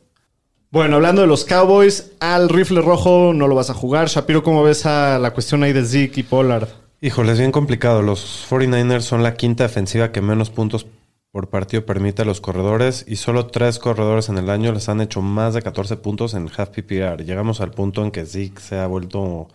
[0.72, 4.08] Bueno, hablando de los Cowboys, al rifle rojo no lo vas a jugar.
[4.08, 6.68] Shapiro, ¿cómo ves a la cuestión ahí de Zeke y Pollard?
[7.00, 8.02] Híjole, es bien complicado.
[8.02, 10.88] Los 49ers son la quinta defensiva que menos puntos
[11.30, 15.00] por partido permite a los corredores y solo tres corredores en el año les han
[15.00, 17.24] hecho más de 14 puntos en half PPR.
[17.24, 19.46] Llegamos al punto en que Zeke se ha vuelto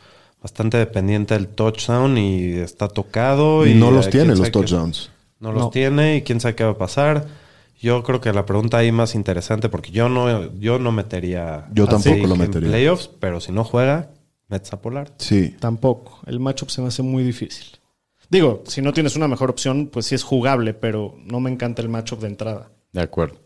[0.42, 3.66] bastante dependiente del touchdown y está tocado.
[3.66, 5.12] Y Y, no los tiene los touchdowns.
[5.40, 5.70] No los No.
[5.70, 7.28] tiene y quién sabe qué va a pasar.
[7.80, 11.88] Yo creo que la pregunta ahí más interesante, porque yo no, yo no metería Yo
[11.88, 12.70] tampoco lo en metería.
[12.70, 14.12] playoffs, pero si no juega,
[14.50, 15.12] metes a Polar.
[15.18, 15.56] Sí.
[15.60, 16.20] Tampoco.
[16.28, 17.66] El matchup se me hace muy difícil.
[18.30, 21.82] Digo, si no tienes una mejor opción, pues sí es jugable, pero no me encanta
[21.82, 22.70] el matchup de entrada.
[22.94, 23.38] De acuerdo.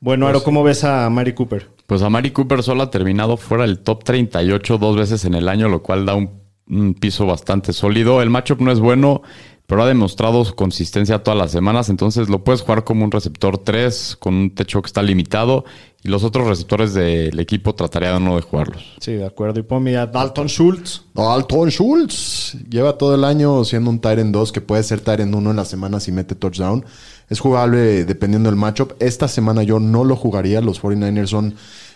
[0.00, 1.68] Bueno, Aro, ¿cómo ves a Mari Cooper?
[1.86, 5.48] Pues a Mari Cooper solo ha terminado fuera del top 38 dos veces en el
[5.48, 6.30] año, lo cual da un,
[6.68, 8.22] un piso bastante sólido.
[8.22, 9.22] El matchup no es bueno,
[9.66, 13.58] pero ha demostrado su consistencia todas las semanas, entonces lo puedes jugar como un receptor
[13.58, 15.64] 3 con un techo que está limitado
[16.04, 18.94] y los otros receptores del equipo trataría de no de jugarlos.
[19.00, 19.58] Sí, de acuerdo.
[19.58, 21.02] Y ponme a Dalton Schultz.
[21.16, 25.50] Alton Schultz lleva todo el año siendo un Tyrant 2 que puede ser Tyrant 1
[25.50, 26.84] en la semana si mete touchdown.
[27.28, 28.92] Es jugable dependiendo del matchup.
[29.00, 30.60] Esta semana yo no lo jugaría.
[30.60, 31.54] Los 49ers son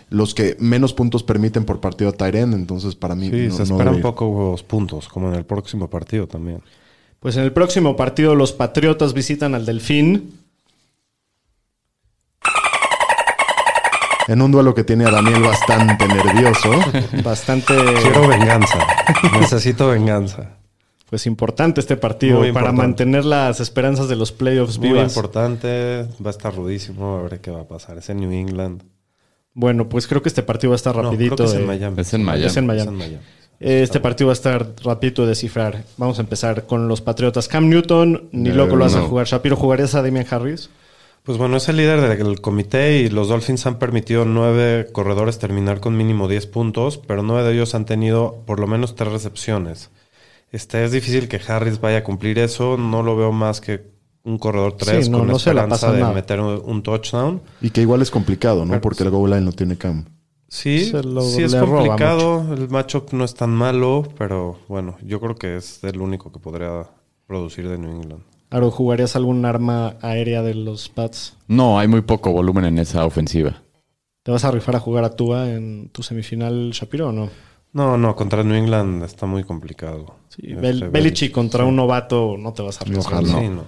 [0.09, 2.53] los que menos puntos permiten por partido a Tyrant.
[2.53, 3.29] Entonces, para mí.
[3.29, 4.01] Sí, no- se no esperan debería.
[4.03, 6.61] pocos puntos, como en el próximo partido también.
[7.19, 10.39] Pues en el próximo partido los Patriotas visitan al Delfín.
[14.27, 16.71] En un duelo que tiene a Daniel bastante nervioso.
[17.23, 18.77] Bastante Quiero venganza.
[19.39, 20.57] Necesito venganza.
[21.11, 22.81] Pues importante este partido Muy para importante.
[23.05, 25.11] mantener las esperanzas de los playoffs Muy vivas.
[25.11, 26.05] importante.
[26.25, 27.17] Va a estar rudísimo.
[27.17, 27.97] A ver qué va a pasar.
[27.99, 28.81] Es en New England.
[29.53, 31.35] Bueno, pues creo que este partido va a estar No, rapidito.
[31.35, 32.01] creo que es en de- Miami.
[32.01, 32.45] Es en Miami.
[32.45, 32.81] Es en Miami.
[32.81, 33.17] Es en Miami.
[33.59, 35.83] Este partido va a estar rapidito de descifrar.
[35.97, 37.47] Vamos a empezar con los Patriotas.
[37.49, 39.07] Cam Newton, ni No, loco lo vas a no.
[39.07, 39.27] jugar.
[39.27, 40.69] Shapiro, ¿jugarías a Damian Harris?
[41.23, 45.79] Pues bueno, es el líder del comité y los Dolphins han permitido nueve corredores terminar
[45.81, 49.91] con mínimo 10 puntos, pero nueve de ellos han tenido por lo menos tres recepciones.
[50.51, 52.77] Este, es difícil que Harris vaya a cumplir eso.
[52.77, 53.89] No lo veo más que
[54.23, 56.13] un corredor 3 Sí, no, con no se la esperanza pasa de nada.
[56.13, 57.41] meter un, un touchdown.
[57.61, 58.79] y que igual es complicado, ¿no?
[58.81, 60.05] Porque el goal line no tiene cam.
[60.47, 62.53] Sí, lo- sí es complicado.
[62.53, 66.39] El matchup no es tan malo, pero bueno, yo creo que es el único que
[66.39, 66.83] podría
[67.25, 68.23] producir de New England.
[68.49, 71.37] Aro, ¿jugarías algún arma aérea de los Pats?
[71.47, 73.63] No, hay muy poco volumen en esa ofensiva.
[74.23, 77.29] ¿Te vas a rifar a jugar a Tua en tu semifinal, Shapiro, o no?
[77.73, 80.15] No, no, contra New England está muy complicado.
[80.29, 83.23] Sí, Este, Bel- Belichick contra un novato no te vas a arriesgar.
[83.23, 83.39] Ojalá.
[83.39, 83.63] Sí, no.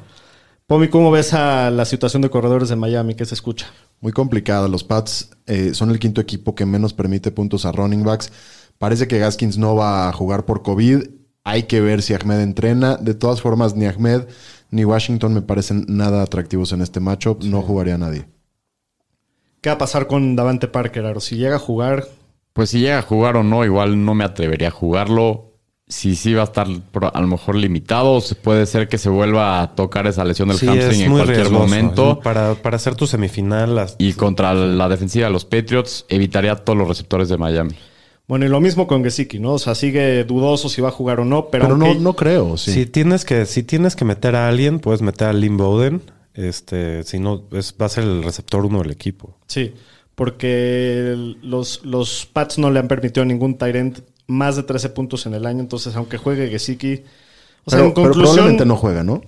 [0.68, 3.16] Pomi, ¿cómo ves a la situación de corredores de Miami?
[3.16, 3.68] ¿Qué se escucha?
[4.02, 4.68] Muy complicada.
[4.68, 8.32] Los Pats eh, son el quinto equipo que menos permite puntos a running backs.
[8.78, 11.04] Parece que Gaskins no va a jugar por COVID.
[11.46, 12.96] Hay que ver si Ahmed entrena.
[12.98, 14.24] De todas formas, ni Ahmed
[14.72, 17.44] ni Washington me parecen nada atractivos en este matchup.
[17.44, 18.26] No jugaría a nadie.
[19.62, 21.20] ¿Qué va a pasar con Davante Parker, Aro?
[21.20, 22.06] Si llega a jugar,
[22.54, 25.50] Pues si llega a jugar o no, igual no me atrevería a jugarlo.
[25.88, 29.76] Si sí va a estar a lo mejor limitado, puede ser que se vuelva a
[29.76, 31.60] tocar esa lesión del Sí, hamstring es en cualquier riesgoso.
[31.60, 32.20] momento.
[32.22, 36.56] Para, para hacer tu semifinal, las- Y contra la defensiva de los Patriots, evitaría a
[36.56, 37.76] todos los receptores de Miami.
[38.28, 39.54] bueno, y lo mismo con Gesicki, ¿no?
[39.54, 42.58] O sea, sigue dudoso si va a jugar o no, pero, Pero no, no creo.
[42.58, 42.72] Sí.
[42.72, 46.02] si, tienes que, si tienes que meter a alguien, puedes meter a Lynn Bowden.
[46.34, 49.38] Este, si no, es, va a ser el receptor uno del equipo.
[49.48, 49.74] Sí.
[50.16, 55.26] Porque los, los Pats no le han permitido a ningún Tyrant más de 13 puntos
[55.26, 55.60] en el año.
[55.60, 57.04] Entonces, aunque juegue Gesicki.
[57.66, 58.24] O sea, pero, en pero conclusión.
[58.36, 59.22] probablemente no juega, ¿no?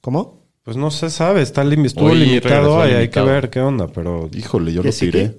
[0.00, 0.40] ¿Cómo?
[0.62, 3.88] Pues no se sabe, está lim- estuvo Hoy limitado y hay que ver qué onda,
[3.88, 5.38] pero Híjole, yo lo tiré.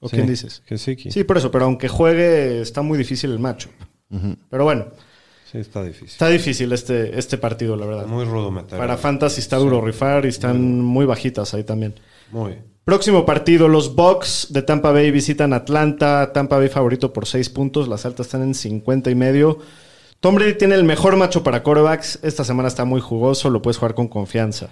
[0.00, 0.62] ¿O Sí, quién dices?
[0.66, 1.10] Gesicki.
[1.10, 3.72] Sí, por eso, pero aunque juegue, está muy difícil el matchup.
[4.48, 4.86] Pero bueno,
[5.50, 6.08] Sí, está difícil.
[6.08, 8.06] está difícil este, este partido, la verdad.
[8.06, 8.78] Muy rudo meter.
[8.78, 11.94] Para Fantasy está duro rifar y están muy bajitas ahí también.
[12.30, 12.54] Muy.
[12.84, 16.32] Próximo partido, los Bucks de Tampa Bay visitan Atlanta.
[16.34, 17.88] Tampa Bay favorito por 6 puntos.
[17.88, 19.58] Las altas están en 50 y medio.
[20.20, 22.18] Tom Brady tiene el mejor macho para corebacks.
[22.22, 24.68] Esta semana está muy jugoso, lo puedes jugar con confianza.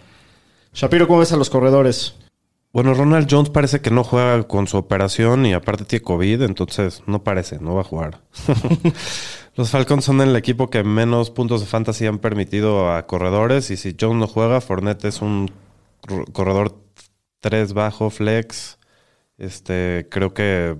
[0.75, 2.15] Shapiro, ¿cómo ves a los corredores?
[2.73, 7.03] Bueno, Ronald Jones parece que no juega con su operación y aparte tiene COVID, entonces
[7.07, 8.23] no parece, no va a jugar.
[9.57, 13.77] Los Falcons son el equipo que menos puntos de fantasy han permitido a corredores y
[13.77, 15.51] si Jones no juega, Fournette es un
[16.33, 16.82] corredor
[17.43, 18.79] 3 bajo, flex.
[19.37, 20.79] Este, creo que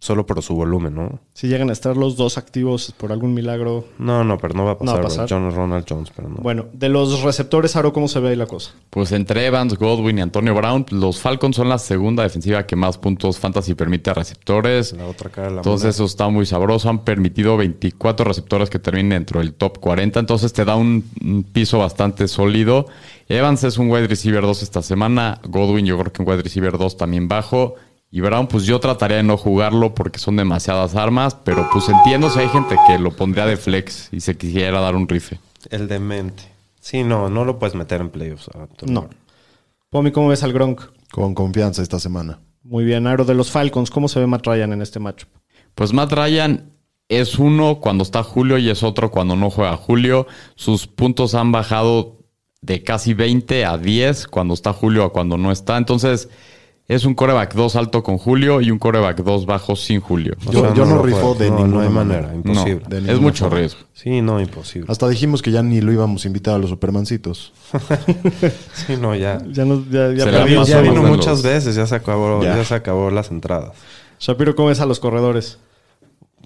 [0.00, 1.18] solo por su volumen, ¿no?
[1.34, 3.84] Si llegan a estar los dos activos por algún milagro.
[3.98, 5.20] No, no, pero no va a No va pasar.
[5.22, 5.28] a pasar.
[5.28, 6.36] John Ronald Jones, pero no.
[6.36, 8.72] Bueno, de los receptores, Aro, ¿cómo se ve ahí la cosa?
[8.90, 12.96] Pues entre Evans, Godwin y Antonio Brown, los Falcons son la segunda defensiva que más
[12.98, 14.92] puntos fantasy permite a receptores.
[14.92, 15.90] La otra cara de la Entonces moneda.
[15.90, 16.88] eso está muy sabroso.
[16.88, 20.20] Han permitido 24 receptores que terminen dentro del top 40.
[20.20, 22.86] Entonces te da un, un piso bastante sólido.
[23.28, 25.40] Evans es un wide receiver 2 esta semana.
[25.48, 27.74] Godwin yo creo que un wide receiver 2 también bajo.
[28.10, 31.34] Y Brown pues yo trataría de no jugarlo porque son demasiadas armas.
[31.44, 34.96] Pero pues entiendo si hay gente que lo pondría de flex y se quisiera dar
[34.96, 35.38] un rife.
[35.70, 36.44] El demente.
[36.80, 38.48] Sí, no, no lo puedes meter en playoffs.
[38.54, 39.10] a Antonio No.
[39.90, 40.82] Pomi, ¿cómo ves al Gronk?
[41.10, 42.40] Con confianza esta semana.
[42.62, 45.28] Muy bien, Aro, de los Falcons, ¿cómo se ve Matt Ryan en este matchup?
[45.74, 46.72] Pues Matt Ryan
[47.08, 50.26] es uno cuando está Julio y es otro cuando no juega Julio.
[50.54, 52.18] Sus puntos han bajado
[52.60, 55.78] de casi 20 a 10 cuando está Julio a cuando no está.
[55.78, 56.28] Entonces
[56.88, 60.34] es un coreback 2 alto con Julio y un coreback 2 bajo sin Julio.
[60.46, 62.28] O Yo- sea, yo no lo rifo de no, ninguna No manera.
[62.28, 62.82] No, imposible.
[62.88, 63.58] de es mucho forma.
[63.58, 63.80] riesgo.
[63.92, 64.86] Sí, no, imposible.
[64.90, 67.52] Hasta dijimos que ya ni lo íbamos a invitar a los supermancitos.
[68.86, 69.38] Sí, no, ya.
[69.52, 70.08] Ya, no, ya,
[70.80, 72.56] vino muchas los- veces, ya se acabó, Ya.
[72.56, 72.64] ya.
[72.64, 73.72] se acabó las entradas.
[74.18, 75.58] Shapiro, ¿cómo ves a los corredores?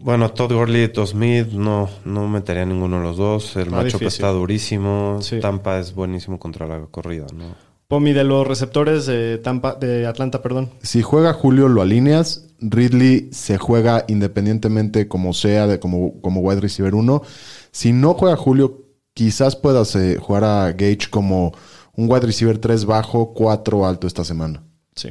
[0.02, 3.54] Bueno, Todd Gurley y Todd Smith, no, no metería ninguno de los dos.
[3.56, 5.18] El macho que está durísimo.
[5.22, 5.38] Sí.
[5.38, 7.44] Tampa es buenísimo contra la corrida, ¿no?
[7.92, 10.70] Pomi, de los receptores de Tampa, de Atlanta, perdón.
[10.80, 12.48] Si juega Julio, lo alineas.
[12.58, 17.22] Ridley se juega independientemente como sea, de como, como wide receiver 1.
[17.70, 21.52] Si no juega Julio, quizás puedas eh, jugar a Gage como
[21.94, 24.62] un wide receiver 3 bajo, 4 alto esta semana.
[24.96, 25.10] Sí.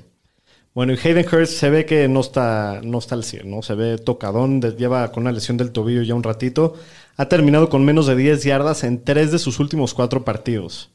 [0.73, 3.61] Bueno, y Hayden Hurst se ve que no está, no está al 100, ¿no?
[3.61, 6.73] Se ve tocadón, lleva con una lesión del tobillo ya un ratito.
[7.15, 10.89] Ha terminado con menos de 10 yardas en tres de sus últimos cuatro partidos.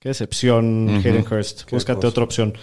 [0.00, 1.70] Qué decepción, Hayden Hurst.
[1.70, 2.08] Búscate cosa.
[2.08, 2.54] otra opción.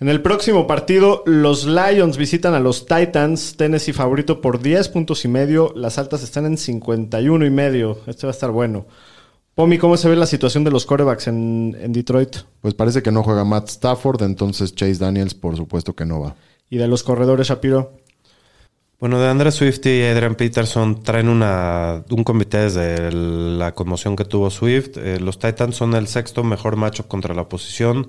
[0.00, 3.54] En el próximo partido, los Lions visitan a los Titans.
[3.58, 5.74] Tennessee favorito por 10 puntos y medio.
[5.76, 7.98] Las altas están en 51 y medio.
[8.06, 8.86] Este va a estar bueno.
[9.54, 12.36] Pomi, ¿cómo se ve la situación de los corebacks en, en Detroit?
[12.62, 16.36] Pues parece que no juega Matt Stafford, entonces Chase Daniels por supuesto que no va.
[16.70, 17.92] Y de los corredores, Shapiro.
[19.00, 24.14] Bueno, de Andrés Swift y Adrian Peterson traen una, un comité desde el- la conmoción
[24.14, 24.98] que tuvo Swift.
[24.98, 28.08] Eh, los Titans son el sexto mejor macho contra la oposición.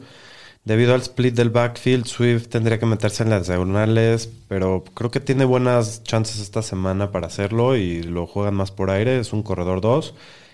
[0.66, 5.20] Debido al split del backfield, Swift tendría que meterse en las diagonales, pero creo que
[5.22, 9.18] tiene buenas chances esta semana para hacerlo y lo juegan más por aire.
[9.20, 10.14] Es un corredor 2.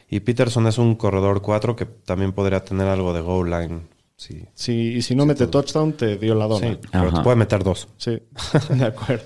[0.10, 3.82] Y Peterson es un corredor 4 que también podría tener algo de goal line.
[4.15, 6.71] Sí, Si, y si no mete touchdown, te dio la dona.
[6.73, 7.88] sí pero te puede meter dos.
[7.97, 8.17] Sí,
[8.69, 9.23] de acuerdo.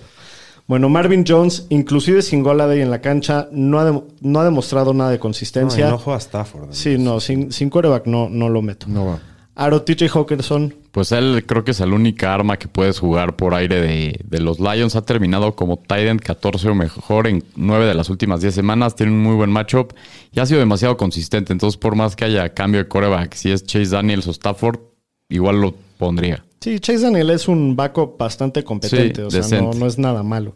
[0.67, 5.11] Bueno, Marvin Jones, inclusive sin Goladay en la cancha, no ha, no ha demostrado nada
[5.11, 5.89] de consistencia.
[5.89, 6.69] no juega Stafford.
[6.71, 8.85] sí, no, sin, sin quarterback no, no lo meto.
[8.87, 9.19] No va.
[9.53, 13.53] Aro, TJ Hawkinson, Pues él creo que es la única arma que puedes jugar por
[13.53, 14.95] aire de, de los Lions.
[14.95, 18.95] Ha terminado como Titan 14 o mejor en 9 de las últimas 10 semanas.
[18.95, 19.93] Tiene un muy buen matchup
[20.31, 21.51] y ha sido demasiado consistente.
[21.51, 24.79] Entonces, por más que haya cambio de coreback, si es Chase Daniels o Stafford,
[25.27, 26.43] igual lo pondría.
[26.61, 30.55] Sí, Chase Daniel es un backup bastante competente, Sí, o sea, no es nada malo.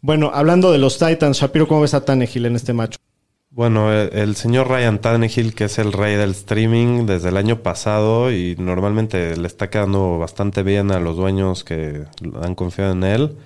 [0.00, 2.98] Bueno, hablando de los Titans, Shapiro, ¿cómo ves a Tannehill en este macho?
[3.50, 7.62] Bueno, el, el señor Ryan Tannehill, que es el rey del streaming desde el año
[7.62, 12.04] pasado y normalmente le está quedando bastante bien a los dueños que
[12.42, 13.36] han confiado en él.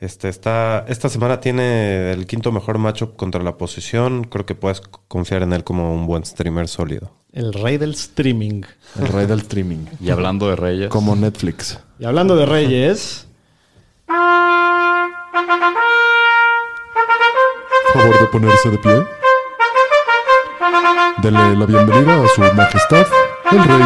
[0.00, 4.24] Este está, esta semana tiene el quinto mejor matchup contra la posición.
[4.24, 7.12] Creo que puedes confiar en él como un buen streamer sólido.
[7.32, 8.62] El rey del streaming.
[8.98, 9.84] El rey del streaming.
[10.00, 10.88] Y hablando de Reyes.
[10.88, 11.78] Como Netflix.
[11.98, 13.26] Y hablando de reyes,
[17.92, 19.04] Favor de ponerse de pie.
[21.22, 23.06] Dele la bienvenida a su majestad,
[23.52, 23.82] el rey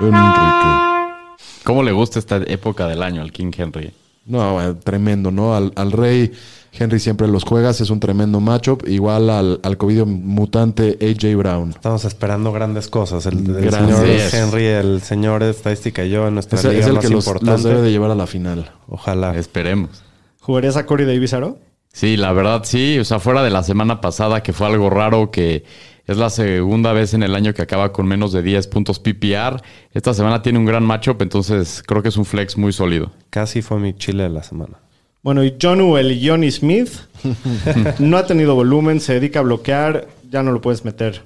[0.00, 1.38] Enrique.
[1.62, 3.92] ¿Cómo le gusta esta época del año al King Henry?
[4.26, 5.54] No, eh, tremendo, ¿no?
[5.54, 6.32] Al, al Rey
[6.72, 8.88] Henry siempre los juegas, es un tremendo matchup.
[8.88, 11.70] Igual al, al COVID mutante AJ Brown.
[11.70, 13.26] Estamos esperando grandes cosas.
[13.26, 14.30] El, el Grandes.
[14.30, 14.48] señor.
[14.48, 17.26] Henry, el señor estadística y yo en nuestra Es, es liga el más que los,
[17.26, 17.52] importante.
[17.52, 18.70] los debe de llevar a la final.
[18.88, 19.36] Ojalá.
[19.36, 20.02] Esperemos.
[20.40, 21.58] ¿Jugarías a Corey Davis, Aro?
[21.92, 22.98] Sí, la verdad sí.
[22.98, 25.64] O sea, fuera de la semana pasada que fue algo raro que
[26.06, 29.62] es la segunda vez en el año que acaba con menos de 10 puntos PPR.
[29.92, 33.12] Esta semana tiene un gran matchup, entonces creo que es un flex muy sólido.
[33.30, 34.78] Casi fue mi chile de la semana.
[35.22, 36.90] Bueno, y John el Johnny Smith
[37.98, 41.22] no ha tenido volumen, se dedica a bloquear, ya no lo puedes meter.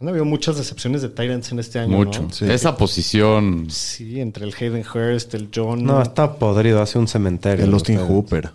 [0.00, 1.94] Han habido muchas decepciones de Tyrants en este año.
[1.94, 2.22] Mucho.
[2.22, 2.30] ¿no?
[2.30, 2.46] Sí.
[2.50, 3.66] Esa posición.
[3.68, 5.84] Sí, entre el Hayden Hurst, el John.
[5.84, 6.80] No, está podrido.
[6.80, 7.66] Hace un cementerio.
[7.66, 7.98] El los Austin.
[7.98, 8.50] Hooper.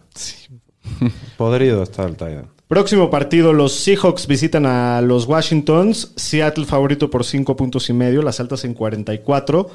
[1.38, 2.55] Podrido está el Titan.
[2.76, 6.12] Próximo partido, los Seahawks visitan a los Washingtons.
[6.18, 9.70] Seattle favorito por 5 puntos y medio, las altas en 44.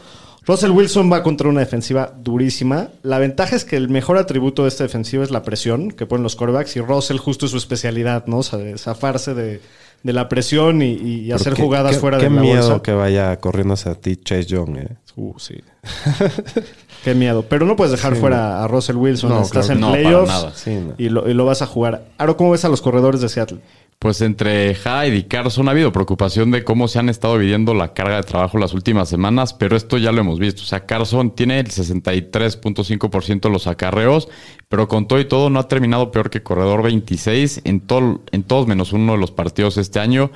[0.45, 2.91] Russell Wilson va contra una defensiva durísima.
[3.03, 6.25] La ventaja es que el mejor atributo de esta defensiva es la presión que ponen
[6.25, 8.41] los quarterbacks y Russell justo es su especialidad, ¿no?
[8.41, 9.63] O sea, zafarse de,
[10.03, 12.83] de la presión y, y hacer qué- jugadas qué- fuera qué de la miedo bolsa.
[12.83, 14.77] que vaya corriendo hacia ti Chase Young.
[14.79, 14.89] eh.
[15.17, 15.57] Uh, sí.
[17.05, 17.45] Qué miedo.
[17.49, 19.31] Pero no puedes dejar fuera a Russell Wilson.
[19.31, 20.53] No, Estás claro en no, para playoffs nada.
[20.55, 20.95] Sí, no.
[20.99, 22.05] y, lo, y lo vas a jugar.
[22.19, 23.61] Aro, ¿cómo ves a los corredores de Seattle?
[24.01, 27.93] Pues entre Hyde y Carson ha habido preocupación de cómo se han estado dividiendo la
[27.93, 30.63] carga de trabajo las últimas semanas, pero esto ya lo hemos visto.
[30.63, 34.31] O sea, Carson tiene el 63.5% de los acarreos,
[34.71, 38.43] pero con todo y todo no ha terminado peor que corredor 26 en, todo, en
[38.43, 40.31] todos menos uno de los partidos este año.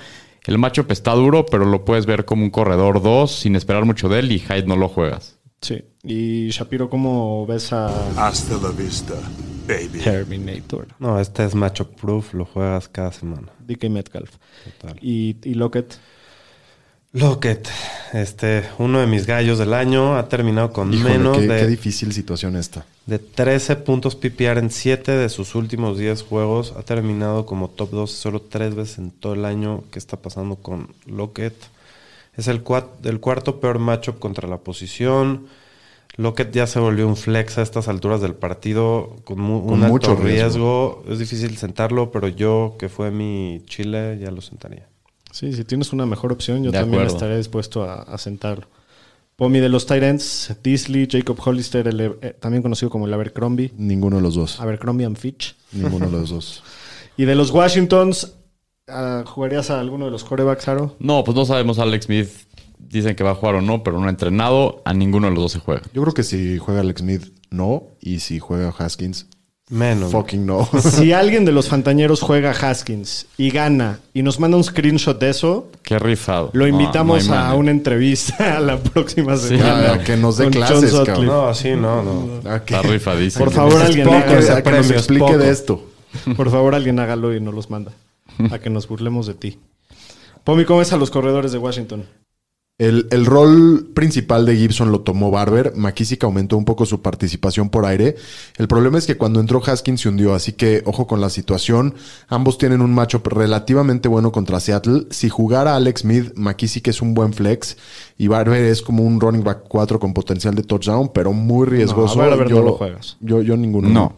[0.45, 4.11] El matchup está duro, pero lo puedes ver como un corredor 2 sin esperar mucho
[4.11, 5.39] de él y Hyde no lo juegas.
[5.63, 5.83] Sí.
[6.05, 7.87] Y Shapiro, ¿cómo ves a
[8.29, 9.15] Hasta la vista,
[9.67, 10.01] baby.
[10.03, 10.89] Terminator?
[10.99, 12.35] No, este es matchup proof.
[12.35, 13.49] Lo juegas cada semana.
[13.67, 14.31] DK Metcalf.
[14.81, 14.99] Total.
[15.03, 15.95] Y, y Lockett.
[17.13, 17.69] Lockett,
[18.13, 21.67] este, uno de mis gallos del año, ha terminado con Híjole, menos qué, de, qué
[21.69, 22.85] difícil situación esta.
[23.07, 26.75] de 13 puntos PPR en 7 de sus últimos 10 juegos.
[26.77, 29.85] Ha terminado como top 2 solo 3 veces en todo el año.
[29.93, 31.55] ¿Qué está pasando con Lockett?
[32.37, 35.47] Es el, cuat- el cuarto peor matchup contra la posición.
[36.17, 39.81] Lockett ya se volvió un flex a estas alturas del partido con, mu- Con un
[39.83, 41.03] alto mucho riesgo.
[41.03, 41.05] riesgo.
[41.13, 44.87] Es difícil sentarlo, pero yo, que fue mi chile, ya lo sentaría.
[45.33, 47.17] Sí, si tienes una mejor opción, yo De también acuerdo.
[47.17, 48.67] estaré dispuesto a, a sentarlo.
[49.35, 53.73] Pomi de los Tyrants, Disley, Jacob Hollister, el, eh, también conocido como el Abercrombie.
[53.77, 54.61] Ninguno de los dos.
[54.61, 55.57] Abercrombie and Fitch.
[55.73, 56.63] Ninguno de los dos.
[57.17, 58.35] Y de los Washingtons,
[58.87, 60.95] ah, ¿jugarías a alguno de los corebacks, Aro?
[61.01, 62.29] No, pues no sabemos Alex Smith.
[62.89, 64.83] Dicen que va a jugar o no, pero no ha entrenado.
[64.85, 65.83] A ninguno de los dos se juega.
[65.93, 67.85] Yo creo que si juega Alex Smith, no.
[68.01, 69.27] Y si juega Haskins,
[69.71, 70.13] Menos.
[70.13, 70.69] fucking no.
[70.81, 75.19] Si alguien de los Fantañeros juega a Haskins y gana y nos manda un screenshot
[75.19, 76.51] de eso, Qué rifado.
[76.53, 79.95] lo No, invitamos no a una entrevista a la próxima semana.
[79.95, 81.27] Ah, que nos dé clases, cabrón.
[81.27, 82.55] No, sí, no, no.
[82.57, 83.45] Está rifadísimo.
[83.45, 85.39] Por favor, alguien explique- haga a que nos explique poco.
[85.39, 85.83] de esto.
[86.37, 87.91] Por favor, alguien hágalo y nos los manda.
[88.51, 89.59] A que nos burlemos de ti.
[90.45, 92.05] Pomi, ¿cómo ves a los corredores de Washington?
[92.77, 95.75] El, el rol principal de Gibson lo tomó Barber.
[95.77, 98.17] McKissick aumentó un poco su participación por aire.
[98.57, 101.95] El problema es que cuando entró Haskins se hundió, así que ojo con la situación.
[102.27, 105.07] Ambos tienen un matchup relativamente bueno contra Seattle.
[105.11, 107.77] Si jugara Alex Smith, McKissick es un buen flex
[108.19, 112.17] y Barber es como un running back 4 con potencial de touchdown, pero muy riesgoso.
[112.17, 113.19] No, a Barber yo, no lo juegas.
[113.21, 113.89] Yo, yo ninguno.
[113.89, 114.17] No.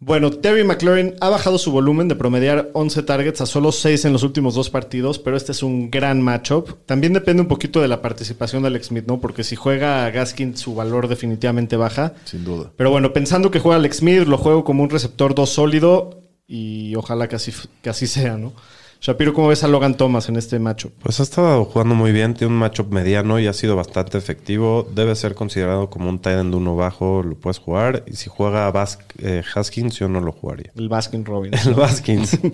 [0.00, 4.12] Bueno, Terry McLaurin ha bajado su volumen de promediar 11 targets a solo 6 en
[4.12, 6.86] los últimos dos partidos, pero este es un gran matchup.
[6.86, 9.20] También depende un poquito de la participación de Alex Smith, ¿no?
[9.20, 12.14] Porque si juega a Gaskin, su valor definitivamente baja.
[12.26, 12.70] Sin duda.
[12.76, 16.94] Pero bueno, pensando que juega Alex Smith, lo juego como un receptor 2 sólido y
[16.94, 18.52] ojalá que así, que así sea, ¿no?
[19.00, 20.90] Shapiro, ¿cómo ves a Logan Thomas en este matchup?
[21.00, 24.88] Pues ha estado jugando muy bien, tiene un matchup mediano y ha sido bastante efectivo.
[24.92, 28.02] Debe ser considerado como un tight end uno bajo, lo puedes jugar.
[28.08, 30.72] Y si juega Bas eh, Haskins, yo no lo jugaría.
[30.76, 31.64] El Baskin Robbins.
[31.66, 32.38] El Baskins.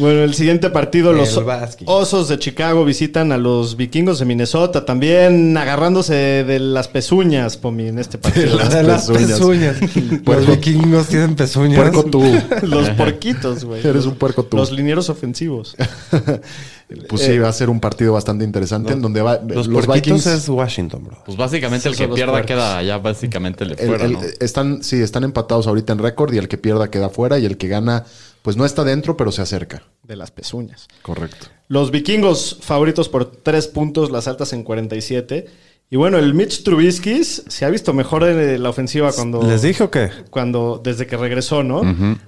[0.00, 1.40] Bueno, el siguiente partido, los.
[1.84, 7.86] Osos de Chicago visitan a los Vikingos de Minnesota, también agarrándose de las pezuñas, Pomi,
[7.88, 8.56] en este partido.
[8.56, 9.78] las De las pezuñas.
[9.78, 10.26] pezuñas.
[10.26, 11.78] Los vikingos tienen pezuñas.
[11.78, 12.22] Puerco tú.
[12.62, 13.86] los porquitos, güey.
[13.86, 14.56] Eres un puerco tú.
[14.56, 15.76] Los linieros ofensivos.
[17.08, 20.24] Pues sí, va a ser un partido bastante interesante en donde va, Los, los, Vikings
[20.26, 21.18] es Washington, bro.
[21.24, 24.20] Pues básicamente el que pierda queda ya básicamente le fuera, el- ¿no?
[24.38, 27.56] están, sí, están empatados ahorita en récord y el que pierda queda fuera y el
[27.56, 28.04] que gana,
[28.42, 29.82] pues no está dentro, pero se acerca.
[30.04, 30.86] De las pezuñas.
[31.02, 31.48] Correcto.
[31.66, 35.46] Los vikingos favoritos por 3 puntos, las altas en 47.
[35.88, 39.40] Y bueno, el Mitch Trubisky se ha visto mejor en la ofensiva cuando...
[39.42, 40.10] ¿Les dije o qué?
[40.30, 41.82] cuando desde que regresó, ¿no?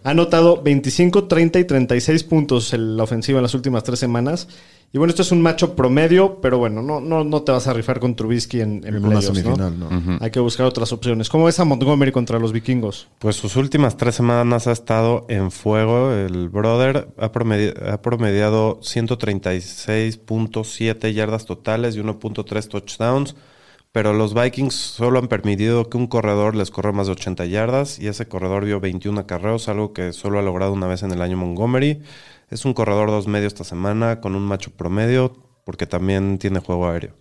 [0.05, 4.47] Ha anotado 25, 30 y 36 puntos en la ofensiva en las últimas tres semanas.
[4.91, 7.74] Y bueno, esto es un macho promedio, pero bueno, no, no, no te vas a
[7.74, 9.55] rifar con Trubisky en, en, En una playoffs, ¿no?
[9.57, 10.18] semifinal.
[10.22, 11.28] Hay que buscar otras opciones.
[11.28, 13.07] ¿Cómo ves a Montgomery contra los vikingos?
[13.18, 16.12] Pues sus últimas tres semanas ha estado en fuego.
[16.12, 23.36] El brother ha, promedi- ha promediado 136.7 yardas totales y 1.3 touchdowns.
[23.91, 27.99] Pero los Vikings solo han permitido que un corredor les corra más de 80 yardas
[27.99, 31.22] y ese corredor vio 21 acarreos, algo que solo ha logrado una vez en el
[31.22, 32.03] año Montgomery.
[32.51, 36.88] Es un corredor dos medio esta semana con un macho promedio porque también tiene juego
[36.88, 37.12] aéreo.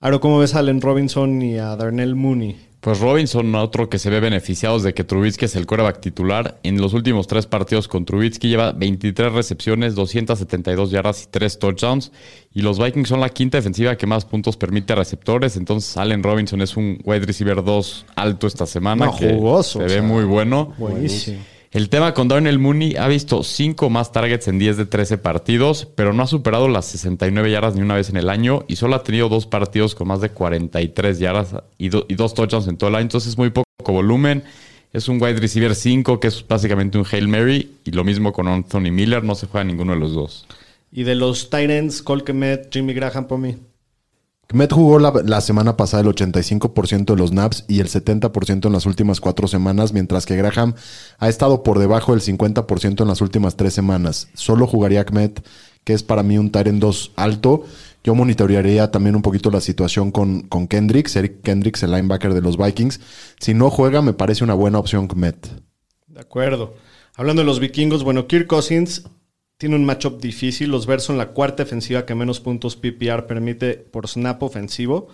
[0.00, 2.56] Aro, ¿cómo ves a Allen Robinson y a Darnell Mooney?
[2.80, 6.60] Pues Robinson, otro que se ve beneficiados de que Trubisky es el coreback titular.
[6.62, 12.12] En los últimos tres partidos con Trubisky lleva 23 recepciones, 272 yardas y 3 touchdowns.
[12.52, 15.56] Y los Vikings son la quinta defensiva que más puntos permite a receptores.
[15.56, 19.06] Entonces Allen Robinson es un wide receiver 2 alto esta semana.
[19.06, 20.74] No, que jugoso, Se o ve sea, muy bueno.
[20.76, 21.38] Buenísimo.
[21.74, 25.88] El tema con Darnell Mooney ha visto 5 más targets en 10 de 13 partidos,
[25.96, 28.94] pero no ha superado las 69 yardas ni una vez en el año y solo
[28.94, 32.76] ha tenido dos partidos con más de 43 yardas y, do- y dos touchdowns en
[32.76, 33.02] todo el año.
[33.02, 34.44] Entonces es muy poco volumen.
[34.92, 38.46] Es un wide receiver 5 que es básicamente un Hail Mary y lo mismo con
[38.46, 40.46] Anthony Miller, no se juega ninguno de los dos.
[40.92, 43.56] Y de los Titans, Cole Kmet, Jimmy Graham, por mí.
[44.52, 48.86] Met jugó la, semana pasada el 85% de los naps y el 70% en las
[48.86, 50.74] últimas cuatro semanas, mientras que Graham
[51.18, 54.28] ha estado por debajo del 50% en las últimas tres semanas.
[54.34, 55.44] Solo jugaría Kmet,
[55.82, 57.64] que es para mí un Tyrant 2 alto.
[58.04, 62.42] Yo monitorearía también un poquito la situación con, con Kendricks, Eric Kendricks, el linebacker de
[62.42, 63.00] los Vikings.
[63.40, 65.48] Si no juega, me parece una buena opción Kmet.
[66.06, 66.74] De acuerdo.
[67.16, 69.04] Hablando de los vikingos, bueno, Kirk Cousins
[69.58, 70.70] tiene un matchup difícil.
[70.70, 75.08] Los Bears son la cuarta defensiva que menos puntos PPR permite por snap ofensivo.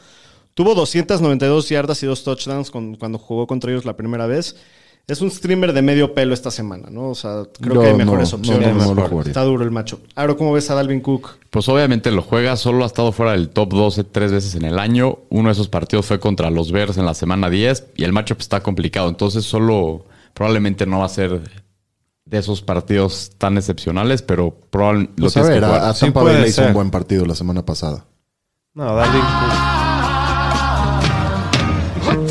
[0.55, 4.57] Tuvo 292 yardas y dos touchdowns con- cuando jugó contra ellos la primera vez.
[5.07, 7.09] Es un streamer de medio pelo esta semana, ¿no?
[7.11, 8.75] O sea, creo que hay mejores no, opciones.
[8.77, 9.23] no.
[9.23, 10.01] Está duro el matchup.
[10.15, 11.31] Ahora, ¿cómo ves a Dalvin Cook?
[11.51, 14.79] Pues obviamente lo juega, solo ha estado fuera del top 12 tres veces en el
[14.79, 15.19] año.
[15.31, 18.39] Uno de esos partidos fue contra los Bears en la semana 10 y el matchup
[18.41, 19.09] está complicado.
[19.09, 21.41] Entonces solo probablemente no va a ser
[22.31, 25.83] de esos partidos tan excepcionales, pero probablemente lo Pues a tienes que ver, jugar.
[25.85, 26.69] a, a Tampa Bay le hizo ser.
[26.69, 28.05] un buen partido la semana pasada.
[28.75, 28.97] No,
[32.05, 32.29] Cook.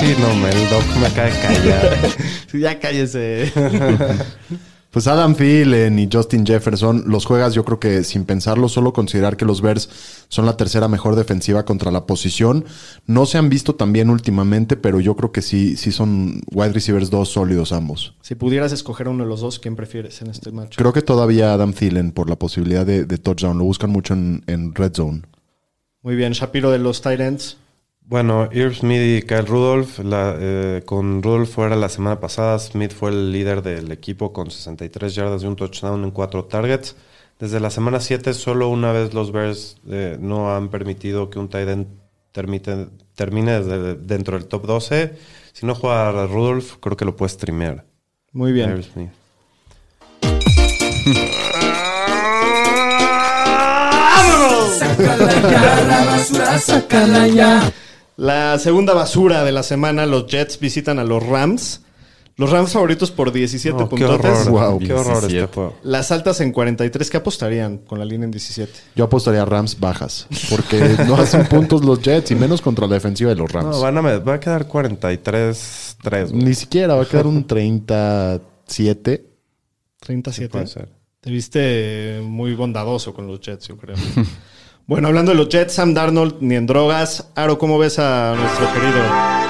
[0.00, 1.98] Sí, no, me- el doc me acaba de callar.
[2.54, 3.52] Ya cállese.
[4.94, 9.36] Pues Adam Thielen y Justin Jefferson los juegas yo creo que sin pensarlo, solo considerar
[9.36, 9.90] que los Bears
[10.28, 12.64] son la tercera mejor defensiva contra la posición.
[13.04, 16.74] No se han visto tan bien últimamente, pero yo creo que sí, sí son wide
[16.74, 18.14] receivers dos sólidos ambos.
[18.20, 20.78] si pudieras escoger uno de los dos, ¿quién prefieres en este matchup?
[20.78, 23.58] Creo que todavía Adam Thielen por la posibilidad de, de touchdown.
[23.58, 25.22] Lo buscan mucho en, en red zone.
[26.02, 27.56] Muy bien, Shapiro de los Titans.
[28.06, 32.92] Bueno, Irv Smith y Kyle Rudolph, la, eh, con Rudolph fuera la semana pasada, Smith
[32.92, 36.96] fue el líder del equipo con 63 yardas y un touchdown en cuatro targets.
[37.38, 41.48] Desde la semana 7, solo una vez los Bears eh, no han permitido que un
[41.48, 41.86] tight end
[42.32, 45.14] termite- termine desde dentro del top 12.
[45.52, 47.84] Si no juega a Rudolph, creo que lo puede streamear.
[48.32, 48.70] Muy bien.
[48.70, 49.10] Irv Smith.
[54.78, 57.72] Sácala ya, la basura, sácala ya.
[58.16, 61.80] La segunda basura de la semana, los Jets visitan a los Rams.
[62.36, 64.48] Los Rams favoritos por 17 No, qué puntotes.
[64.48, 64.78] horror, Wow.
[64.80, 65.54] qué horror este 17.
[65.54, 65.76] juego.
[65.84, 67.08] Las altas en 43.
[67.10, 68.72] ¿Qué apostarían con la línea en 17?
[68.96, 72.94] Yo apostaría a Rams bajas, porque no hacen puntos los Jets y menos contra la
[72.94, 73.76] defensiva de los Rams.
[73.76, 76.30] No, van a, va a quedar 43-3.
[76.30, 76.42] güey.
[76.44, 79.26] Ni siquiera va a quedar un 37.
[80.00, 80.48] 37.
[80.50, 80.88] Puede ser.
[81.20, 83.96] Te viste muy bondadoso con los Jets, yo creo.
[84.86, 87.30] bueno, hablando de los Jets, Sam Darnold ni en drogas.
[87.34, 89.44] Aro, ¿cómo ves a nuestro querido?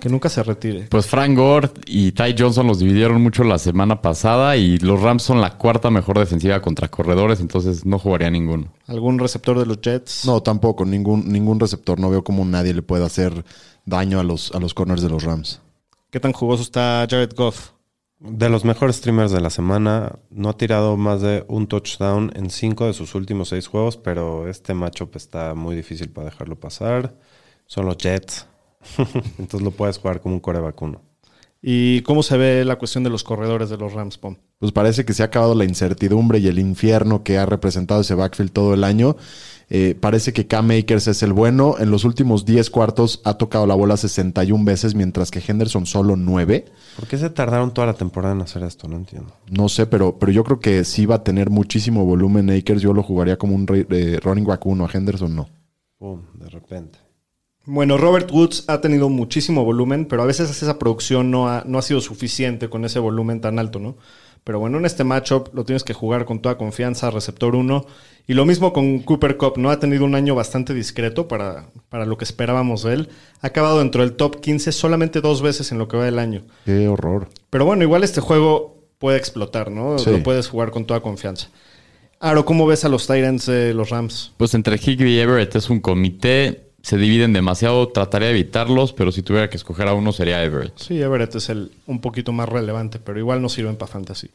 [0.00, 0.86] Que nunca se retire.
[0.90, 5.24] Pues Frank Gore y Ty Johnson los dividieron mucho la semana pasada y los Rams
[5.24, 8.72] son la cuarta mejor defensiva contra corredores, entonces no jugaría ninguno.
[8.86, 10.24] ¿Algún receptor de los Jets?
[10.24, 10.84] No, tampoco.
[10.84, 11.98] Ningún, ningún receptor.
[11.98, 13.44] No veo cómo nadie le puede hacer
[13.86, 15.60] daño a los, a los corners de los Rams.
[16.10, 17.72] ¿Qué tan jugoso está Jared Goff?
[18.20, 22.50] De los mejores streamers de la semana, no ha tirado más de un touchdown en
[22.50, 27.14] cinco de sus últimos seis juegos, pero este matchup está muy difícil para dejarlo pasar.
[27.66, 28.48] Son los Jets.
[29.38, 31.07] Entonces lo puedes jugar como un core vacuno.
[31.60, 34.36] ¿Y cómo se ve la cuestión de los corredores de los Rams, Pom?
[34.58, 38.14] Pues parece que se ha acabado la incertidumbre y el infierno que ha representado ese
[38.14, 39.16] backfield todo el año.
[39.70, 41.74] Eh, parece que Cam Akers es el bueno.
[41.78, 46.14] En los últimos 10 cuartos ha tocado la bola 61 veces, mientras que Henderson solo
[46.16, 46.64] 9.
[46.96, 48.86] ¿Por qué se tardaron toda la temporada en hacer esto?
[48.88, 49.32] No entiendo.
[49.50, 52.80] No sé, pero, pero yo creo que sí va a tener muchísimo volumen Akers.
[52.82, 54.86] Yo lo jugaría como un re- eh, running back uno.
[54.86, 55.48] A Henderson no.
[55.98, 56.98] Pum, de repente.
[57.70, 61.78] Bueno, Robert Woods ha tenido muchísimo volumen, pero a veces esa producción no ha, no
[61.78, 63.98] ha sido suficiente con ese volumen tan alto, ¿no?
[64.42, 67.84] Pero bueno, en este matchup lo tienes que jugar con toda confianza, receptor 1.
[68.26, 69.68] Y lo mismo con Cooper Cup, ¿no?
[69.68, 73.08] Ha tenido un año bastante discreto para, para lo que esperábamos de él.
[73.42, 76.46] Ha acabado dentro del top 15 solamente dos veces en lo que va del año.
[76.64, 77.28] Qué horror.
[77.50, 79.98] Pero bueno, igual este juego puede explotar, ¿no?
[79.98, 80.08] Sí.
[80.08, 81.50] Lo puedes jugar con toda confianza.
[82.18, 84.32] Aro, ¿cómo ves a los Tyrants de los Rams?
[84.38, 86.67] Pues entre Higby y Everett es un comité.
[86.88, 87.88] Se dividen demasiado.
[87.88, 90.72] Trataría de evitarlos, pero si tuviera que escoger a uno sería Everett.
[90.78, 94.30] Sí, Everett es el un poquito más relevante, pero igual no sirven para fantasy.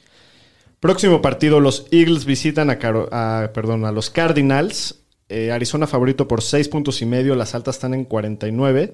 [0.79, 4.99] Próximo partido, los Eagles visitan a, perdón, a los Cardinals.
[5.29, 8.93] Eh, Arizona favorito por 6 puntos y medio, las altas están en 49.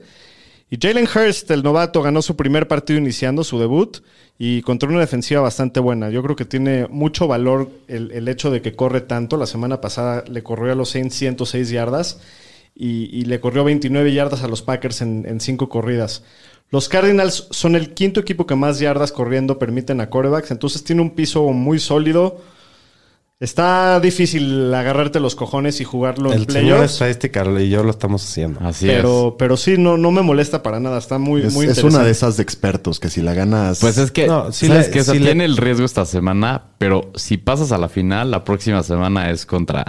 [0.69, 3.97] Y Jalen Hurst, el novato, ganó su primer partido iniciando su debut
[4.37, 6.09] y contra una defensiva bastante buena.
[6.09, 9.35] Yo creo que tiene mucho valor el, el hecho de que corre tanto.
[9.35, 12.21] La semana pasada le corrió a los Saints 106 yardas
[12.79, 16.23] y, y le corrió 29 yardas a los Packers en, en cinco corridas.
[16.71, 21.01] Los Cardinals son el quinto equipo que más yardas corriendo permiten a corebacks, entonces tiene
[21.01, 22.37] un piso muy sólido.
[23.39, 26.93] Está difícil agarrarte los cojones y jugarlo en El señor playoffs.
[26.93, 28.59] estadística y yo lo estamos haciendo.
[28.59, 30.97] Así Pero, pero sí, no, no me molesta para nada.
[30.97, 33.77] Está muy, Es, muy es una de esas de expertos que si la ganas.
[33.77, 33.79] es.
[33.79, 37.71] Pues es que, No, sea, sí le- tiene el riesgo esta semana, pero si pasas
[37.71, 39.85] a la final, la próxima semana es contra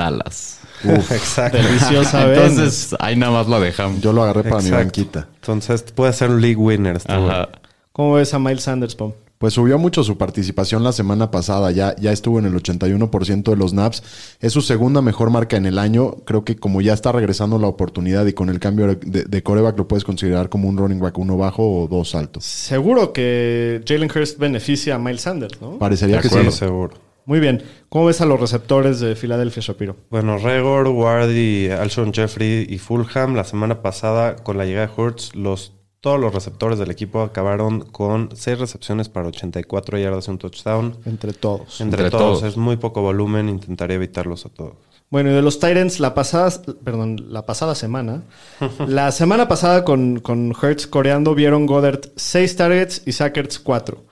[0.00, 0.60] Dallas.
[0.84, 1.58] Exacto.
[1.58, 4.00] Deliciosa Entonces, ahí nada más la dejamos.
[4.00, 4.84] yo lo agarré para mi Exacto.
[4.84, 5.28] banquita.
[5.36, 7.30] Entonces puede ser un league winner este güey.
[7.30, 7.48] Ajá.
[7.92, 9.12] ¿Cómo ves a Miles Sanders, Pom?
[9.36, 13.56] Pues subió mucho su participación la semana pasada, ya, ya estuvo en el 81% de
[13.56, 14.02] los naps.
[14.40, 16.16] Es su segunda mejor marca en el año.
[16.26, 19.78] Creo que como ya está regresando la oportunidad y con el cambio de, de coreback
[19.78, 22.44] lo puedes considerar como un running back uno bajo o dos altos.
[22.44, 25.78] Seguro que Jalen Hurst beneficia a Miles Sanders, ¿no?
[25.78, 26.58] Parecería De que acuerdo, sí.
[26.58, 26.94] seguro.
[27.26, 27.62] Muy bien.
[27.88, 29.96] ¿Cómo ves a los receptores de Filadelfia, Shapiro?
[30.10, 34.92] Bueno, Regor, Ward y Alshon Jeffrey y Fulham la semana pasada con la llegada de
[34.96, 40.30] Hurts, los, todos los receptores del equipo acabaron con 6 recepciones para 84 yardas y
[40.30, 40.96] un touchdown.
[41.04, 41.80] Entre todos.
[41.80, 42.40] Entre, Entre todos.
[42.40, 42.52] todos.
[42.52, 44.74] es muy poco volumen, intentaría evitarlos a todos.
[45.10, 46.52] Bueno, y de los Titans, la pasada,
[46.84, 48.22] perdón, la pasada semana,
[48.86, 54.09] la semana pasada con, con Hertz coreando vieron Goddard 6 targets y Zach Ertz 4.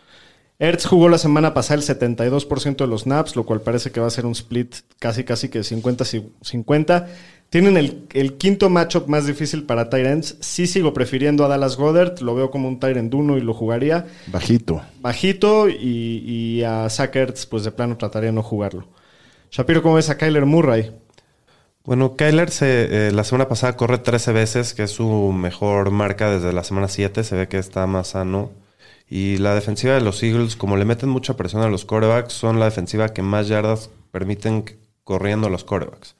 [0.61, 4.09] Ertz jugó la semana pasada el 72% de los snaps, lo cual parece que va
[4.09, 7.07] a ser un split casi casi que 50-50.
[7.49, 10.37] Tienen el, el quinto matchup más difícil para Tyrants.
[10.41, 14.07] Sí sigo prefiriendo a Dallas Goddard, lo veo como un Tyrant 1 y lo jugaría.
[14.27, 14.83] Bajito.
[15.01, 18.89] Bajito y, y a Zach Ertz, pues de plano trataría de no jugarlo.
[19.51, 20.93] Shapiro, ¿cómo ves a Kyler Murray?
[21.85, 26.31] Bueno, Kyler se, eh, la semana pasada corre 13 veces, que es su mejor marca
[26.31, 27.25] desde la semana 7.
[27.25, 28.51] Se ve que está más sano.
[29.11, 32.59] Y la defensiva de los Eagles, como le meten mucha presión a los corebacks, son
[32.59, 34.65] la defensiva que más yardas permiten
[35.05, 36.15] corriendo a los corebacks.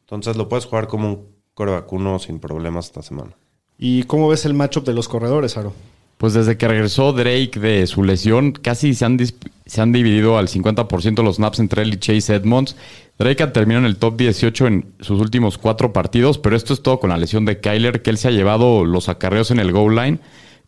[0.00, 3.36] Entonces lo puedes jugar como un coreback uno sin problemas esta semana.
[3.78, 5.72] ¿Y cómo ves el matchup de los corredores, Aro?
[6.18, 9.18] Pues desde que regresó Drake de su lesión, casi se han,
[9.66, 12.76] se han dividido al 50% los snaps entre él y Chase Edmonds.
[13.18, 16.82] Drake ha terminado en el top 18 en sus últimos cuatro partidos, pero esto es
[16.82, 19.72] todo con la lesión de Kyler, que él se ha llevado los acarreos en el
[19.72, 20.18] goal line,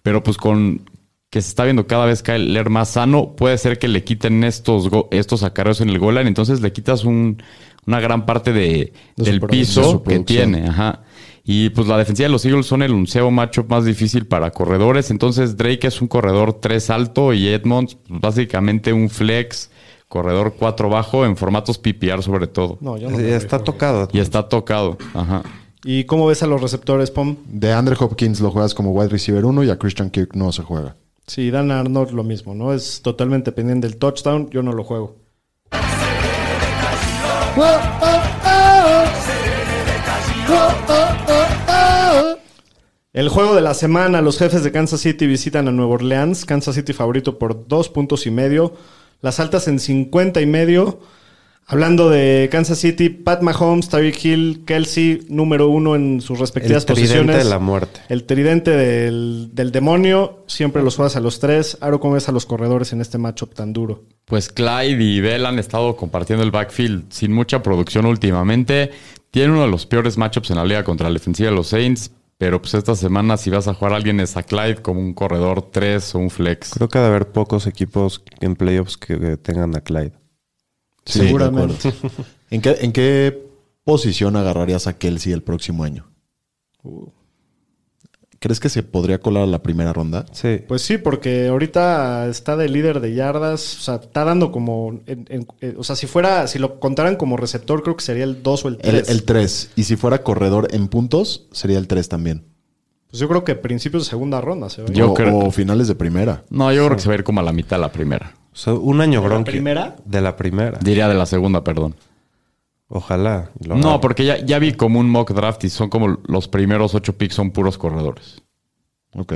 [0.02, 0.90] pero pues con
[1.34, 4.88] que se está viendo cada vez Kyler más sano, puede ser que le quiten estos,
[5.10, 7.42] estos acarreos en el goal line, entonces le quitas un-
[7.88, 10.68] una gran parte de, De su del piso de que tiene.
[10.68, 11.02] Ajá.
[11.44, 15.10] Y pues la defensiva de los Eagles son el unceo matchup más difícil para corredores.
[15.10, 19.70] Entonces Drake es un corredor 3 alto y Edmonds pues, básicamente un flex,
[20.08, 22.78] corredor 4 bajo en formatos PPR sobre todo.
[22.80, 23.16] No, yo no.
[23.18, 24.08] Me está tocado.
[24.12, 24.96] Y está tocado.
[25.14, 25.42] Ajá.
[25.84, 27.36] ¿Y cómo ves a los receptores, Pom?
[27.46, 30.62] De Andre Hopkins lo juegas como wide receiver 1 y a Christian Kirk no se
[30.62, 30.94] juega.
[31.26, 32.74] Sí, Dan Arnold lo mismo, ¿no?
[32.74, 34.50] Es totalmente pendiente del touchdown.
[34.50, 35.16] Yo no lo juego.
[43.14, 46.44] El juego de la semana, los jefes de Kansas City visitan a Nueva Orleans.
[46.44, 48.74] Kansas City favorito por dos puntos y medio.
[49.20, 50.98] Las altas en 50 y medio.
[51.66, 56.94] Hablando de Kansas City, Pat Mahomes, Tyreek Hill, Kelsey, número uno en sus respectivas El
[56.94, 57.44] tridente posiciones.
[57.44, 58.00] de la muerte.
[58.10, 60.44] El tridente del, del demonio.
[60.46, 61.78] Siempre los juegas a los tres.
[61.80, 64.02] Aro, ¿cómo ves a los corredores en este matchup tan duro?
[64.26, 68.90] Pues Clyde y Bell han estado compartiendo el backfield sin mucha producción últimamente.
[69.30, 72.10] Tienen uno de los peores matchups en la liga contra la defensiva de los Saints.
[72.36, 75.14] Pero pues esta semana si vas a jugar a alguien es a Clyde como un
[75.14, 76.72] corredor 3 o un flex.
[76.74, 80.12] Creo que ha de haber pocos equipos en playoffs que, que tengan a Clyde.
[81.06, 81.90] Sí, Seguramente.
[81.90, 81.94] de.
[82.50, 83.46] ¿En qué, ¿En qué
[83.84, 86.06] posición agarrarías a Kelsey el próximo año?
[88.40, 90.26] ¿Crees que se podría colar a la primera ronda?
[90.32, 90.60] Sí.
[90.68, 93.76] Pues sí, porque ahorita está de líder de yardas.
[93.78, 95.00] O sea, está dando como.
[95.06, 96.46] en- en- eh, o sea, si fuera.
[96.46, 99.08] Si lo contaran como receptor, creo que sería el 2 o el 3.
[99.08, 99.70] El, el 3.
[99.76, 102.44] Y si fuera corredor en puntos, sería el 3 también.
[103.08, 104.84] Pues yo creo que principios de segunda ronda se.
[104.92, 106.44] Yo o, creo- o finales de primera.
[106.50, 108.34] No, yo creo que se va a ir como a la mitad de la primera.
[108.54, 109.46] O sea, un año ¿De la Gronk.
[109.46, 109.96] primera?
[110.04, 110.78] De la primera.
[110.80, 111.94] Diría de la segunda, perdón.
[112.88, 113.50] Ojalá.
[113.64, 114.00] lo No, haga.
[114.00, 117.34] porque ya, ya vi como un mock draft y son como los primeros ocho picks
[117.34, 118.42] son puros corredores.
[119.14, 119.32] Ok.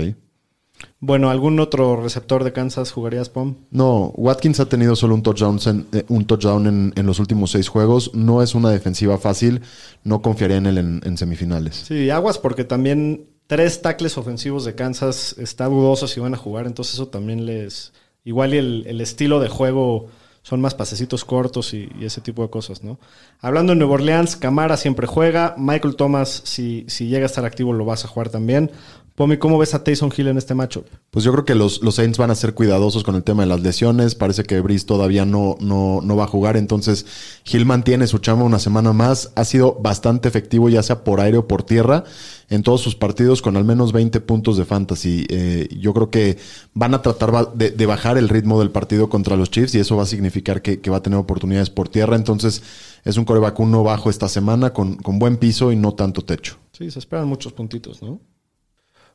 [1.01, 3.57] Bueno, ¿algún otro receptor de Kansas jugarías, Pom?
[3.71, 7.51] No, Watkins ha tenido solo un touchdown, en, eh, un touchdown en, en los últimos
[7.51, 8.12] seis juegos.
[8.14, 9.62] No es una defensiva fácil.
[10.05, 11.75] No confiaría en él en, en semifinales.
[11.89, 16.66] Sí, aguas porque también tres tackles ofensivos de Kansas está dudoso si van a jugar,
[16.66, 17.93] entonces eso también les...
[18.29, 20.09] Igual y el, el estilo de juego
[20.43, 22.99] son más pasecitos cortos y, ese tipo de cosas, ¿no?
[23.41, 27.72] Hablando de Nueva Orleans, Camara siempre juega, Michael Thomas, si, si llega a estar activo,
[27.72, 28.70] lo vas a jugar también.
[29.19, 30.87] Pomi, ¿cómo ves a Taysom Hill en este matchup?
[31.11, 33.49] Pues yo creo que los, los Saints van a ser cuidadosos con el tema de
[33.49, 34.14] las lesiones.
[34.14, 36.57] Parece que Brice todavía no, no, no va a jugar.
[36.57, 37.05] Entonces,
[37.45, 39.33] Hill mantiene su chamba una semana más.
[39.35, 42.05] Ha sido bastante efectivo, ya sea por aire o por tierra,
[42.49, 45.27] en todos sus partidos con al menos 20 puntos de fantasy.
[45.31, 46.39] Eh, yo creo que
[46.75, 49.97] van a tratar de, de bajar el ritmo del partido contra los Chiefs y eso
[49.97, 52.14] va a significar que, que va a tener oportunidades por tierra.
[52.14, 52.62] Entonces,
[53.05, 56.59] es un coreback uno bajo esta semana con, con buen piso y no tanto techo.
[56.71, 58.21] Sí, se esperan muchos puntitos, ¿no?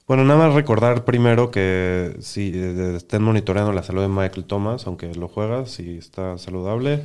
[0.06, 4.86] Bueno, nada más recordar primero que si eh, estén monitoreando la salud de Michael Thomas,
[4.86, 7.04] aunque lo juega, si está saludable.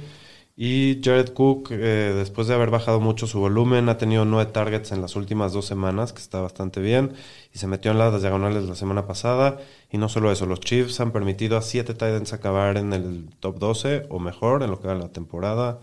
[0.61, 4.91] Y Jared Cook, eh, después de haber bajado mucho su volumen, ha tenido nueve targets
[4.91, 7.13] en las últimas dos semanas, que está bastante bien.
[7.55, 9.59] Y se metió en las diagonales la semana pasada.
[9.93, 13.61] Y no solo eso, los Chiefs han permitido a siete Titans acabar en el top
[13.61, 15.79] 12 o mejor en lo que va la temporada.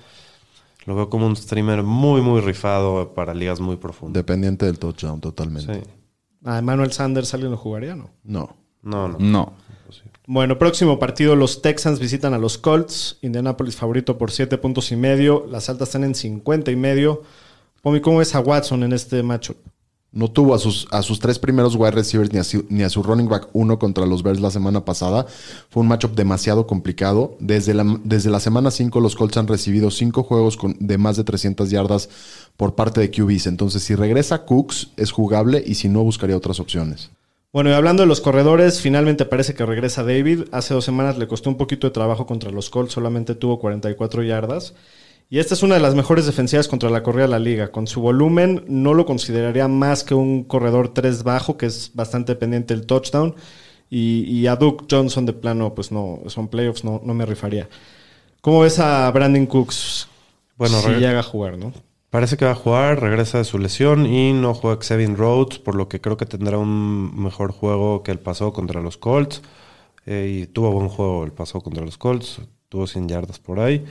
[0.86, 4.16] Lo veo como un streamer muy, muy rifado para ligas muy profundas.
[4.16, 5.74] Dependiente del touchdown, totalmente.
[5.74, 5.82] Sí.
[6.46, 8.12] A Emmanuel Sanders, ¿alguien lo jugaría, no?
[8.24, 8.56] No.
[8.84, 9.18] No, no.
[9.20, 9.54] No.
[10.28, 13.18] Bueno, próximo partido, los Texans visitan a los Colts.
[13.22, 15.46] Indianapolis favorito por 7 puntos y medio.
[15.50, 17.24] Las altas están en 50 y medio.
[17.82, 19.58] Pomi, ¿cómo ves a Watson en este matchup?
[20.16, 22.89] No tuvo a sus, a sus tres primeros wide receivers ni a, su, ni a
[22.89, 25.28] su running back uno contra los Bears la semana pasada.
[25.70, 27.36] Fue un matchup demasiado complicado.
[27.39, 31.18] Desde la, desde la semana 5 los Colts han recibido cinco juegos con, de más
[31.18, 32.09] de 300 yardas
[32.55, 33.47] por parte de QBs.
[33.47, 37.11] Entonces si regresa Cooks es jugable y si no buscaría otras opciones.
[37.51, 40.43] Bueno, y hablando de los corredores, finalmente parece que regresa David.
[40.51, 44.24] Hace dos semanas le costó un poquito de trabajo contra los Colts, solamente tuvo 44
[44.24, 44.74] yardas.
[45.30, 47.71] Y esta es una de las mejores defensivas contra la corrida de la liga.
[47.71, 52.34] Con su volumen, no lo consideraría más que un corredor 3 bajo, que es bastante
[52.34, 53.36] dependiente del touchdown.
[53.89, 57.67] Y, y a Duke Johnson de plano, pues no, son playoffs, no, no me rifaría.
[58.41, 60.07] ¿Cómo ves a Brandon Cooks?
[60.57, 61.73] Bueno, si llega a jugar, ¿no?
[62.11, 65.76] Parece que va a jugar, regresa de su lesión y no juega Xavier Rhodes, por
[65.76, 69.41] lo que creo que tendrá un mejor juego que el pasado contra los Colts.
[70.05, 73.84] Eh, y tuvo buen juego el pasado contra los Colts, tuvo 100 yardas por ahí.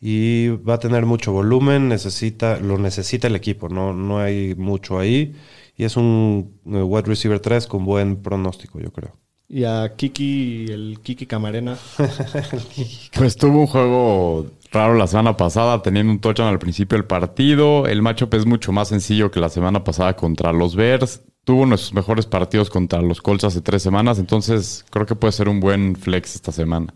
[0.00, 4.98] Y va a tener mucho volumen, necesita, lo necesita el equipo, no, no hay mucho
[4.98, 5.34] ahí.
[5.76, 9.16] Y es un eh, wide receiver 3 con buen pronóstico, yo creo.
[9.48, 11.78] Y a Kiki, el Kiki Camarena.
[13.16, 17.86] Pues tuvo un juego raro la semana pasada, teniendo un touchdown al principio del partido.
[17.86, 21.22] El matchup es mucho más sencillo que la semana pasada contra los Bears.
[21.44, 25.14] Tuvo uno de sus mejores partidos contra los Colts hace tres semanas, entonces creo que
[25.14, 26.92] puede ser un buen flex esta semana.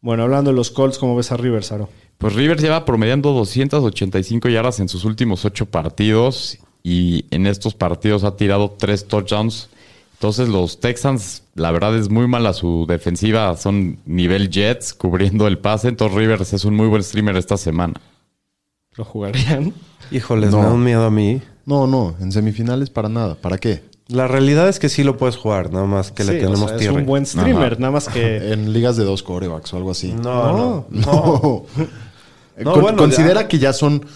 [0.00, 1.88] Bueno, hablando de los Colts, ¿cómo ves a Rivers, Aro?
[2.18, 8.24] Pues Rivers lleva promediando 285 yardas en sus últimos ocho partidos y en estos partidos
[8.24, 9.68] ha tirado tres touchdowns.
[10.14, 15.58] Entonces los Texans, la verdad es muy mala su defensiva, son nivel Jets cubriendo el
[15.58, 15.88] pase.
[15.88, 18.00] Entonces Rivers es un muy buen streamer esta semana.
[18.94, 19.74] ¿Lo jugarían?
[20.10, 20.58] Híjoles, No.
[20.60, 21.42] me da un miedo a mí.
[21.66, 23.34] No, no, en semifinales para nada.
[23.34, 23.82] ¿Para qué?
[24.08, 26.74] La realidad es que sí lo puedes jugar, nada más que le o tenemos sea,
[26.74, 26.96] es tierra.
[26.96, 27.80] un buen streamer, Ajá.
[27.80, 28.36] nada más que...
[28.52, 30.12] En ligas de dos corebacks o algo así.
[30.12, 31.02] No, no, no.
[31.02, 31.66] No.
[32.58, 33.48] No, Con- bueno, considera ya.
[33.48, 34.06] que ya son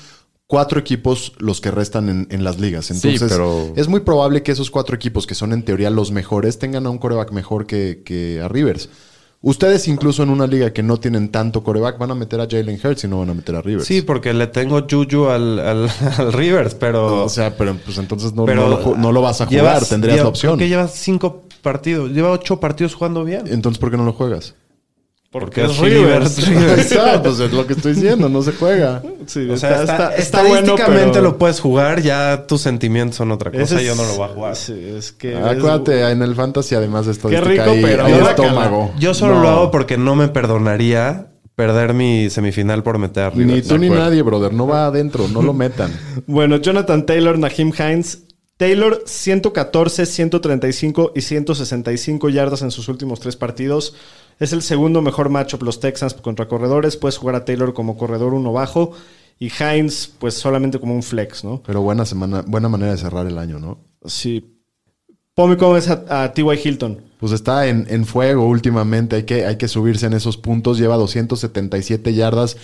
[0.47, 2.91] cuatro equipos los que restan en, en las ligas.
[2.91, 6.59] Entonces, pero- es muy probable que esos cuatro equipos, que son en teoría los mejores,
[6.59, 8.89] tengan a un coreback mejor que, que a Rivers.
[9.43, 12.79] Ustedes, incluso en una liga que no tienen tanto coreback, van a meter a Jalen
[12.85, 13.87] Hurts y no van a meter a Rivers.
[13.87, 15.89] Sí, porque le tengo Juju al, al,
[16.19, 17.25] al Rivers, pero.
[17.25, 19.89] O sea, pero pues entonces no, pero no lo, no lo vas a jugar, llevas-
[19.89, 20.57] tendrías lleva- la opción.
[20.57, 23.45] Creo que lleva cinco partidos, lleva ocho partidos jugando bien.
[23.47, 24.55] Entonces, ¿por qué no lo juegas?
[25.33, 26.39] Porque es Rivers.
[26.39, 29.01] Está, pues es lo que estoy diciendo, no se juega.
[29.27, 33.81] Sí, O sea, está- estadísticamente lo puedes jugar, ya tus sentimientos son otra cosa.
[33.81, 34.57] Yo no lo voy a jugar.
[34.57, 35.37] Sí, es que...
[35.37, 38.93] Acuérdate, en el fantasy, además de estadística, rico, hay, pero hay estómago.
[38.99, 39.43] Yo solo No.
[39.43, 43.69] lo hago porque no me perdonaría perder mi semifinal por meter a Ni Rivers.
[43.69, 44.53] tú ni nadie, brother.
[44.53, 45.93] No va adentro, no lo metan.
[46.27, 48.25] Bueno, Jonathan Taylor, Naheem Hines.
[48.57, 53.95] Taylor, 114, 135 y 165 yardas en sus últimos tres partidos.
[54.41, 56.97] Es el segundo mejor matchup los Texans contra corredores.
[56.97, 58.93] Puedes jugar a Taylor como corredor uno bajo
[59.39, 61.63] y Hines, pues solamente como un flex, ¿no?
[61.65, 63.79] Pero buena semana, buena manera de cerrar el año, ¿no?
[64.07, 64.57] Sí.
[65.35, 66.59] Pomi, ¿cómo ves a, a T.Y.
[66.65, 67.03] Hilton?
[67.19, 69.17] Pues está en, en fuego últimamente.
[69.17, 70.79] Hay que, hay que subirse en esos puntos.
[70.79, 72.57] Lleva 277 yardas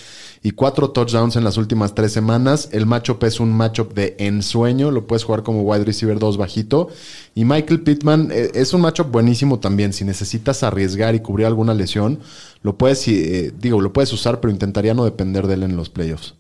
[0.43, 2.69] y cuatro touchdowns en las últimas tres semanas.
[2.73, 4.91] El matchup es un matchup de ensueño.
[4.91, 6.89] Lo puedes jugar como wide receiver 2 bajito.
[7.35, 9.93] Y Michael Pittman eh, es un matchup buenísimo también.
[9.93, 12.21] Si necesitas arriesgar y cubrir alguna lesión,
[12.63, 15.91] lo puedes, eh, digo, lo puedes usar, pero intentaría no depender de él en los
[15.91, 16.35] playoffs.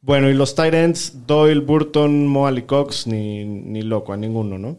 [0.00, 0.74] Bueno, y los tight
[1.26, 4.76] Doyle, Burton, Moali Cox, ni, ni loco, a ninguno, ¿no?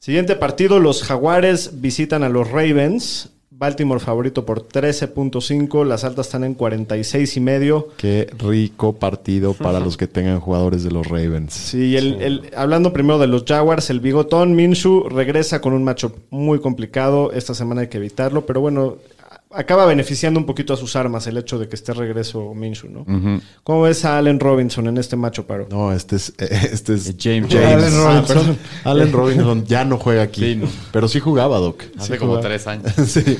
[0.00, 3.30] Siguiente partido, los Jaguares visitan a los Ravens.
[3.58, 7.88] Baltimore favorito por 13.5, las altas están en 46 y medio.
[7.96, 11.54] Qué rico partido para los que tengan jugadores de los Ravens.
[11.54, 16.14] Sí, el, el- hablando primero de los Jaguars, el bigotón Minshew regresa con un matchup
[16.30, 17.32] muy complicado.
[17.32, 18.96] Esta semana hay que evitarlo, pero bueno,
[19.50, 23.40] acaba beneficiando un poquito a sus armas el hecho de que esté regreso Minshew, ¿no?
[23.64, 25.66] ¿Cómo ves a Allen Robinson en este matchup, Paro?
[25.70, 27.94] No, este es, este es James Allen James.
[27.94, 28.58] Robinson.
[28.84, 30.40] Allen Robinson ya no juega aquí.
[30.42, 30.66] Sí, no.
[30.92, 31.82] Pero sí jugaba, Doc.
[31.98, 32.48] Hace Sí como jugaba.
[32.48, 32.92] tres años.
[33.06, 33.38] sí.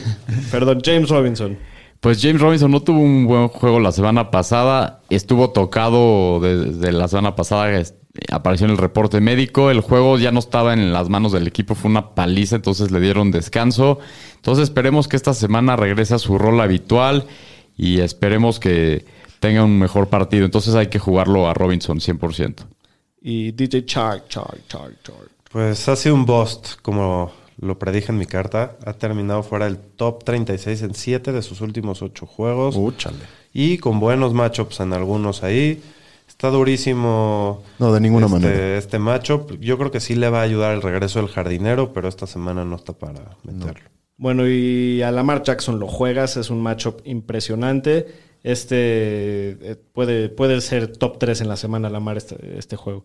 [0.50, 1.58] Perdón, James Robinson.
[2.00, 5.00] Pues James Robinson no tuvo un buen juego la semana pasada.
[5.10, 7.82] Estuvo tocado desde la semana pasada.
[8.30, 9.70] Apareció en el reporte médico.
[9.70, 11.74] El juego ya no estaba en las manos del equipo.
[11.74, 13.98] Fue una paliza, entonces le dieron descanso.
[14.36, 17.26] Entonces esperemos que esta semana regrese a su rol habitual
[17.76, 19.04] y esperemos que
[19.40, 20.44] tenga un mejor partido.
[20.44, 22.66] Entonces hay que jugarlo a Robinson 100%.
[23.22, 25.30] Y DJ Chark, Chark, Chark, Chark.
[25.50, 28.76] Pues ha sido un bust, como lo predije en mi carta.
[28.84, 32.76] Ha terminado fuera del top 36 en 7 de sus últimos 8 juegos.
[32.76, 33.18] Úchale.
[33.52, 35.82] Y con buenos matchups en algunos ahí.
[36.38, 37.64] Está durísimo.
[37.80, 38.76] No, de ninguna este, manera.
[38.78, 39.58] Este matchup.
[39.60, 42.64] Yo creo que sí le va a ayudar el regreso del jardinero, pero esta semana
[42.64, 43.90] no está para meterlo.
[44.16, 48.06] Bueno, y a Lamar Jackson lo juegas, es un matchup impresionante.
[48.44, 48.76] Este
[49.72, 53.04] eh, puede, puede ser top 3 en la semana Lamar este, este juego.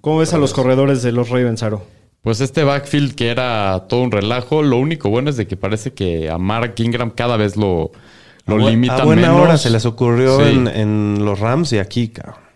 [0.00, 1.82] ¿Cómo ves a los corredores de los Ravens, Aro?
[2.22, 5.94] Pues este backfield que era todo un relajo, lo único bueno es de que parece
[5.94, 7.90] que a Mark Ingram cada vez lo,
[8.46, 9.40] lo a, limitan a buena menos.
[9.42, 10.52] hora se les ocurrió Sí.
[10.52, 12.47] en, en los Rams y aquí, cabrón.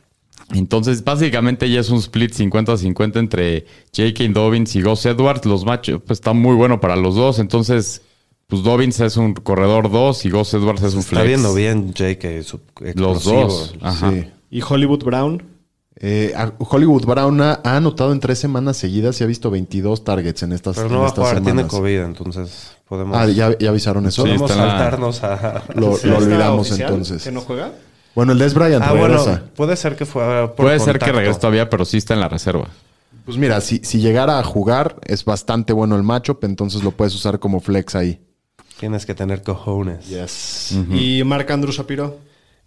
[0.53, 4.24] Entonces, básicamente ya es un split 50-50 entre J.K.
[4.32, 5.44] Dobbins y Gus Edwards.
[5.46, 7.38] Los matchups pues, están muy buenos para los dos.
[7.38, 8.03] Entonces,
[8.46, 11.26] pues Dobbins es un corredor 2 y Gus Edwards es un Está flex.
[11.26, 12.61] viendo bien Jake, su
[12.94, 13.74] Los dos.
[13.80, 14.11] Ajá.
[14.11, 14.24] Sí.
[14.50, 15.42] ¿Y Hollywood Brown?
[15.96, 20.42] Eh, Hollywood Brown ha, ha anotado en tres semanas seguidas y ha visto 22 targets
[20.42, 21.70] en estas, Pero en no va a jugar, tiene semanas.
[21.70, 24.22] COVID, entonces podemos, Ah, ¿ya, ya avisaron eso.
[24.22, 25.62] Sí, podemos está en saltarnos a...
[25.74, 27.22] Lo, ¿Sí lo está olvidamos entonces.
[27.22, 27.72] ¿Que no juega?
[28.15, 29.23] Bueno, el Des Bryant Ah, regresa.
[29.25, 32.21] bueno, puede ser que fue por Puede ser que regrese todavía, pero sí está en
[32.21, 32.69] la reserva.
[33.25, 37.15] Pues mira, si, si llegara a jugar, es bastante bueno el matchup, entonces lo puedes
[37.15, 38.21] usar como flex ahí.
[38.81, 40.09] Tienes que tener cojones.
[40.09, 40.77] Yes.
[40.91, 42.19] ¿Y Mark Andrew Shapiro?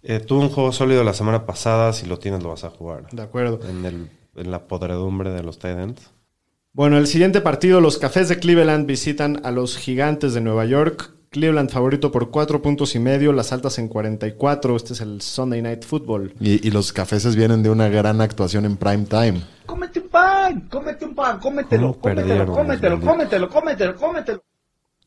[0.02, 1.92] Eh, tuvo un juego sólido la semana pasada.
[1.92, 3.06] Si lo tienes, lo vas a jugar.
[3.12, 3.60] De acuerdo.
[3.68, 6.00] En, el, en la podredumbre de los Titans.
[6.72, 11.10] Bueno, el siguiente partido, los Cafés de Cleveland visitan a los Gigantes de Nueva York.
[11.36, 14.74] Cleveland favorito por cuatro puntos y medio, las altas en 44.
[14.74, 16.32] Este es el Sunday Night Football.
[16.40, 19.42] Y, y los cafeses vienen de una gran actuación en prime time.
[19.66, 24.42] Cómete un pan, cómete un pan, cómetelo, ¿Cómo perdieron, cómetelo, cómetelo, cómetelo, cómetelo, cómetelo.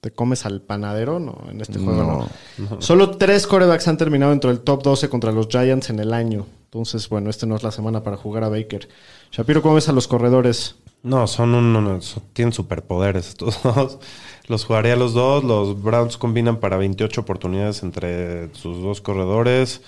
[0.01, 1.19] ¿Te comes al panadero?
[1.19, 2.79] No, en este juego no.
[2.79, 6.45] Solo tres corebacks han terminado dentro del top 12 contra los Giants en el año.
[6.65, 8.87] Entonces, bueno, este no es la semana para jugar a Baker.
[9.31, 10.75] Shapiro, ¿cómo ves a los corredores?
[11.01, 13.99] No, son un, un- son- tienen superpoderes estos dos.
[14.47, 15.43] Los jugaría los dos.
[15.43, 19.81] Los Browns combinan para 28 oportunidades entre sus dos corredores.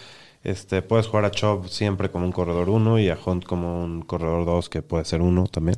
[0.43, 4.01] Este, puedes jugar a Chubb siempre como un corredor 1 y a Hunt como un
[4.01, 5.77] corredor 2 que puede ser uno también.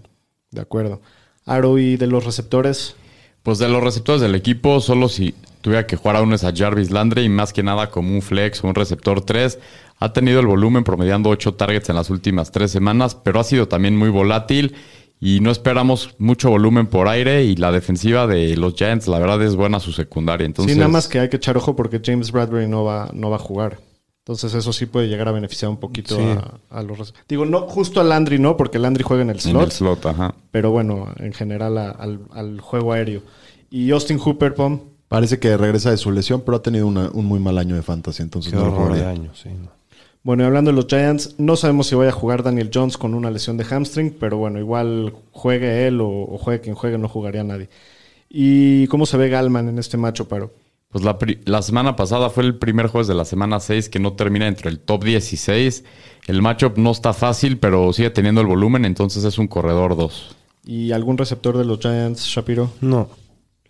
[0.51, 1.01] De acuerdo.
[1.45, 2.95] Aro y de los receptores.
[3.41, 6.53] Pues de los receptores del equipo, solo si tuviera que jugar a uno es a
[6.55, 9.59] Jarvis Landry y más que nada como un flex o un receptor 3.
[9.99, 13.67] Ha tenido el volumen promediando 8 targets en las últimas 3 semanas, pero ha sido
[13.67, 14.75] también muy volátil
[15.25, 19.41] y no esperamos mucho volumen por aire y la defensiva de los Giants la verdad
[19.41, 20.45] es buena su secundaria.
[20.45, 23.29] Entonces, sí, nada más que hay que echar ojo porque James Bradbury no va, no
[23.29, 23.79] va a jugar.
[24.19, 26.21] Entonces eso sí puede llegar a beneficiar un poquito Sí.
[26.23, 27.13] a, a los...
[27.29, 29.63] Digo, no justo a Landry no, porque Landry juega en el en slot.
[29.63, 30.35] el slot, ajá.
[30.51, 33.21] Pero bueno, en general a- al, al juego aéreo.
[33.69, 34.79] Y Austin Hooper, Pom.
[35.09, 37.81] Parece que regresa de su lesión, pero ha tenido una- un muy mal año de
[37.83, 39.09] fantasy, entonces Qué no lo horror de jugaría.
[39.09, 39.49] año, sí.
[39.49, 39.69] no.
[40.23, 43.13] Bueno, y hablando de los Giants, no sabemos si vaya a jugar Daniel Jones con
[43.13, 47.09] una lesión de hamstring, pero bueno, igual juegue él o, o juegue quien juegue, no
[47.09, 47.69] jugaría nadie.
[48.29, 50.53] ¿Y cómo se ve Galman en este macho, Paro?
[50.89, 53.99] Pues la, pri- la semana pasada fue el primer jueves de la semana 6 que
[53.99, 55.83] no termina entre el top 16.
[56.27, 60.35] El matchup no está fácil, pero sigue teniendo el volumen, entonces es un corredor 2.
[60.65, 62.71] ¿Y algún receptor de los Giants, Shapiro?
[62.79, 63.09] No,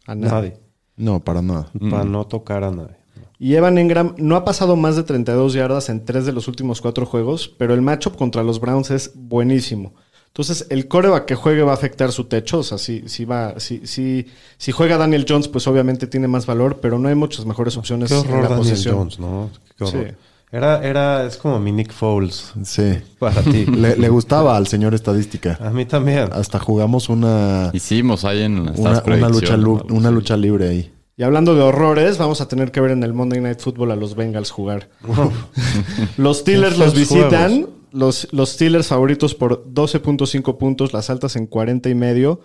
[0.05, 0.31] A nadie.
[0.31, 0.57] nadie.
[0.97, 1.71] No, para nada.
[1.89, 2.97] Para no tocar a nadie.
[3.43, 6.79] Y Evan Engram no ha pasado más de 32 yardas en tres de los últimos
[6.79, 9.95] cuatro juegos, pero el matchup contra los Browns es buenísimo.
[10.27, 12.59] Entonces, el coreback que juegue va a afectar su techo.
[12.59, 14.27] O sea, si, si, va, si, si,
[14.57, 18.13] si juega Daniel Jones, pues obviamente tiene más valor, pero no hay muchas mejores opciones
[18.13, 18.95] Qué en la Daniel posición.
[18.95, 19.49] Jones, ¿no?
[19.77, 20.05] Qué horror.
[20.07, 20.15] Sí.
[20.49, 22.93] Era, era, es como mi Nick Foles Sí.
[23.19, 23.65] para ti.
[23.65, 25.59] Le, le gustaba al señor estadística.
[25.59, 26.29] A mí también.
[26.31, 30.93] Hasta jugamos una, Hicimos ahí en una, lucha, una lucha libre ahí.
[31.15, 33.95] Y hablando de horrores, vamos a tener que ver en el Monday Night Football a
[33.95, 34.89] los Bengals jugar.
[36.17, 37.67] los Steelers los visitan.
[37.91, 42.41] Los, los Steelers favoritos por 12.5 puntos, las altas en 40 y medio.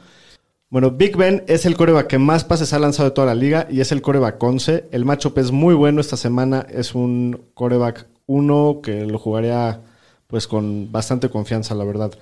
[0.68, 3.66] Bueno, Big Ben es el coreback que más pases ha lanzado de toda la liga
[3.70, 4.88] y es el coreback 11.
[4.92, 6.66] El matchup es muy bueno esta semana.
[6.68, 9.80] Es un coreback 1 que lo jugaría
[10.26, 12.12] pues con bastante confianza, la verdad.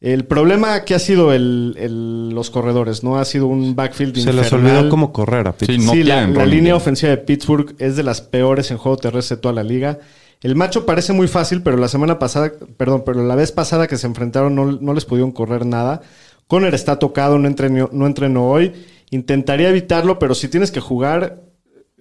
[0.00, 3.18] El problema que ha sido el- el- los corredores, ¿no?
[3.18, 5.80] Ha sido un backfield Se les olvidó cómo correr a Pittsburgh.
[5.80, 9.36] Sí, no sí, la, línea ofensiva de Pittsburgh es de las peores en juego terrestre
[9.36, 9.98] de toda la liga.
[10.42, 13.98] El macho parece muy fácil, pero la semana pasada, perdón, pero la vez pasada que
[13.98, 16.00] se enfrentaron no, no les pudieron correr nada.
[16.46, 18.72] Conner está tocado, no entrenó, no entrenó hoy.
[19.10, 21.42] Intentaría evitarlo, pero si tienes que jugar.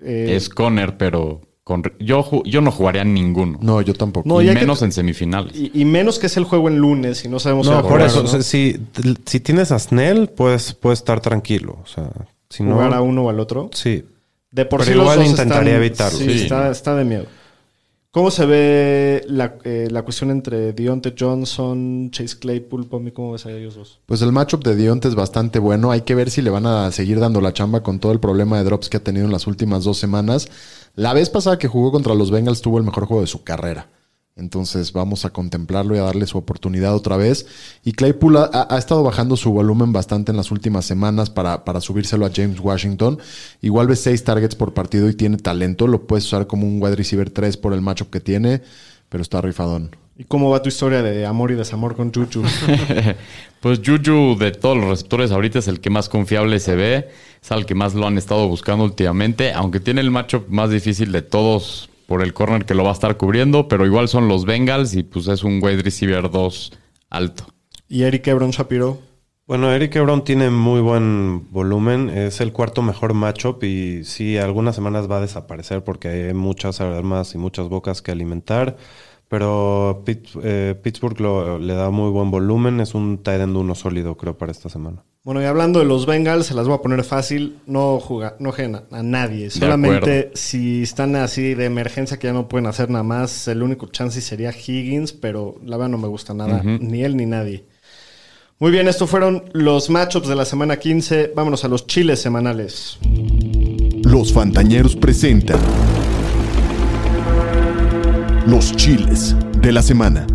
[0.02, 3.59] eh, Es Conner, pero con- yo, yo no jugaría ninguno.
[3.61, 4.28] No, yo tampoco.
[4.28, 5.55] No, y hay que- menos en semifinales.
[5.55, 7.80] y, y menos que es el juego en lunes y no sabemos si va No,
[7.80, 8.24] a por jugar eso.
[8.24, 8.41] no.
[8.41, 8.78] si,
[9.26, 11.78] si tienes a Snell, puedes, puedes estar tranquilo.
[11.84, 12.09] O sea,
[12.49, 12.74] si no.
[12.74, 13.70] jugar a uno o al otro.
[13.72, 14.03] Sí.
[14.51, 16.17] De por Pero sí los igual dos intentaría están- evitarlo.
[16.17, 16.43] Sí, Sí.
[16.45, 17.26] Está, está de miedo.
[18.11, 23.11] ¿Cómo se ve la, eh, la cuestión entre Deontay Johnson, Chase Claypool, Pomi?
[23.11, 23.99] ¿Cómo ves a ellos dos?
[24.07, 25.91] Pues el matchup de Dionte es bastante bueno.
[25.91, 28.57] Hay que ver si le van a seguir dando la chamba con todo el problema
[28.57, 30.49] de drops que ha tenido en las últimas dos semanas.
[30.95, 33.87] La vez pasada que jugó contra los Bengals tuvo el mejor juego de su carrera.
[34.39, 37.45] Entonces vamos a contemplarlo y a darle su oportunidad otra vez.
[37.83, 42.31] Y Claypool ha, estado bajando su volumen bastante en las últimas semanas para, subírselo a
[42.33, 43.19] James Washington.
[43.61, 45.87] Igual ves seis targets por partido y tiene talento.
[45.87, 48.61] Lo puedes usar como un wide receiver 3 por el matchup que tiene,
[49.09, 49.95] pero está rifadón.
[50.20, 52.43] ¿Y cómo va tu historia de amor y desamor con Juju?
[53.61, 57.09] Pues Juju, de todos los receptores, ahorita es el que más confiable se ve.
[57.41, 59.51] Es al que más lo han estado buscando últimamente.
[59.51, 62.93] Aunque tiene el matchup más difícil de todos por el corner que lo va a
[62.93, 63.67] estar cubriendo.
[63.67, 66.72] Pero igual son los Bengals y pues es un wide receiver 2
[67.09, 67.47] alto.
[67.89, 68.99] ¿Y Eric Ebron Shapiro?
[69.45, 72.09] Bueno, Eric Ebron tiene muy buen volumen.
[72.09, 73.61] Es el cuarto mejor matchup.
[73.65, 78.11] Y sí, algunas semanas va a desaparecer porque hay muchas armas y muchas bocas que
[78.11, 78.78] alimentar.
[79.30, 82.80] Pero Pitt- eh, Pittsburgh lo- le da muy buen volumen.
[82.80, 85.03] Es un tight end uno sólido, creo, para esta semana.
[85.23, 87.57] Bueno, y hablando de los Bengals, se las voy a poner fácil.
[87.67, 89.51] No juega, no jueguen a, nadie.
[89.51, 93.86] Solamente si están así de emergencia que ya no pueden hacer nada más, el único
[93.88, 97.65] chance sería Higgins, pero la verdad no me gusta nada, ni él ni nadie.
[98.57, 101.32] Muy bien, estos fueron los matchups de la semana 15.
[101.36, 102.97] Vámonos a los chiles semanales.
[104.03, 105.59] Los Fantañeros presentan
[108.47, 110.25] los chiles de la semana.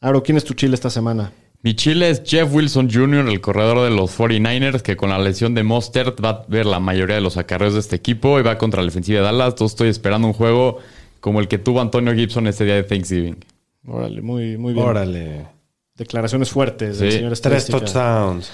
[0.00, 1.32] Aro, ¿quién es tu chile esta semana?
[1.62, 5.54] Mi chile es Jeff Wilson Jr., el corredor de los 49ers, que con la lesión
[5.54, 8.56] de Mostert va a ver la mayoría de los acarreos de este equipo y va
[8.56, 9.48] contra la defensiva de Dallas.
[9.50, 10.78] Entonces estoy esperando un juego
[11.20, 13.36] como el que tuvo Antonio Gibson ese día de Thanksgiving.
[13.86, 14.86] Órale, muy, muy bien.
[14.86, 15.46] Órale.
[15.96, 17.18] Declaraciones fuertes del Sí.
[17.18, 18.50] señor Tres touchdowns.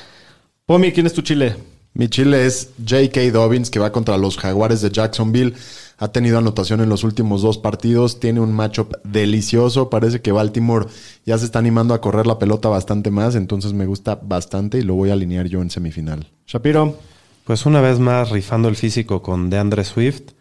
[0.64, 1.54] Pomi, ¿quién es tu chile?
[1.94, 3.30] Mi chile es J.K.
[3.32, 5.54] Dobbins, que va contra los Jaguares de Jacksonville.
[5.99, 8.20] Ha tenido anotación en los últimos dos partidos.
[8.20, 9.88] Tiene un matchup delicioso.
[9.88, 10.86] Parece que Baltimore
[11.24, 13.34] ya se está animando a correr la pelota bastante más.
[13.34, 16.28] Entonces me gusta bastante y lo voy a alinear yo en semifinal.
[16.47, 16.99] Shapiro.
[17.44, 20.32] Pues una vez más rifando el físico con DeAndre Swift.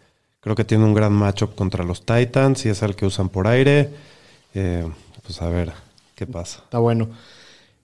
[0.41, 3.47] Creo que tiene un gran matchup contra los Titans y es el que usan por
[3.47, 3.89] aire.
[4.53, 4.87] Eh,
[5.23, 5.71] pues a ver
[6.15, 6.59] qué pasa.
[6.63, 7.09] Está bueno.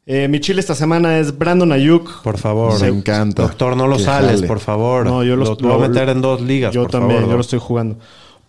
[0.07, 2.23] Eh, mi chile esta semana es Brandon Ayuk.
[2.23, 2.79] Por favor.
[2.81, 3.43] Me encanta.
[3.43, 4.47] Doctor, no lo Que sales, jale.
[4.47, 5.05] por favor.
[5.05, 6.73] No, yo los- lo, lo voy a meter en dos ligas.
[6.73, 7.97] Yo por también, favor, yo lo estoy jugando.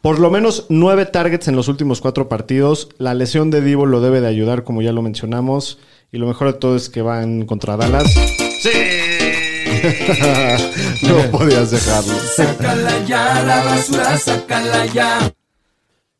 [0.00, 2.88] Por lo menos nueve targets en los últimos cuatro partidos.
[2.98, 5.78] La lesión de Divo lo debe de ayudar, como ya lo mencionamos.
[6.10, 8.04] Y lo mejor de todo es que van contra Dallas.
[11.02, 12.14] no podías dejarlo.
[12.36, 15.32] Sácala ya, la basura, sácala ya.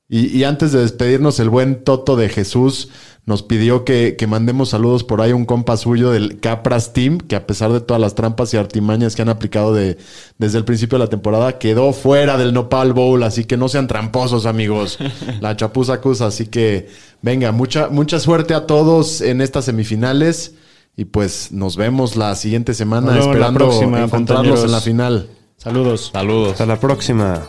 [0.09, 2.91] Y, y antes de despedirnos, el buen Toto de Jesús
[3.25, 7.19] nos pidió que, que mandemos saludos por ahí a un compa suyo del Capras Team,
[7.19, 9.97] que a pesar de todas las trampas y artimañas que han aplicado de,
[10.39, 13.87] desde el principio de la temporada, quedó fuera del Nopal Bowl, así que no sean
[13.87, 14.99] tramposos, amigos.
[15.41, 16.89] La chapuza acusa, así que
[17.23, 20.55] venga, mucha, mucha suerte a todos en estas semifinales.
[20.97, 25.29] Y pues nos vemos la siguiente semana esperando próxima, encontrarlos en la final.
[25.57, 26.11] Saludos.
[26.13, 26.53] Saludos.
[26.53, 27.41] Hasta la próxima.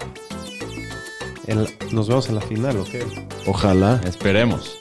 [1.47, 2.89] En la- nos vemos en la final, ¿ok?
[3.47, 3.99] Ojalá.
[4.07, 4.77] Esperemos.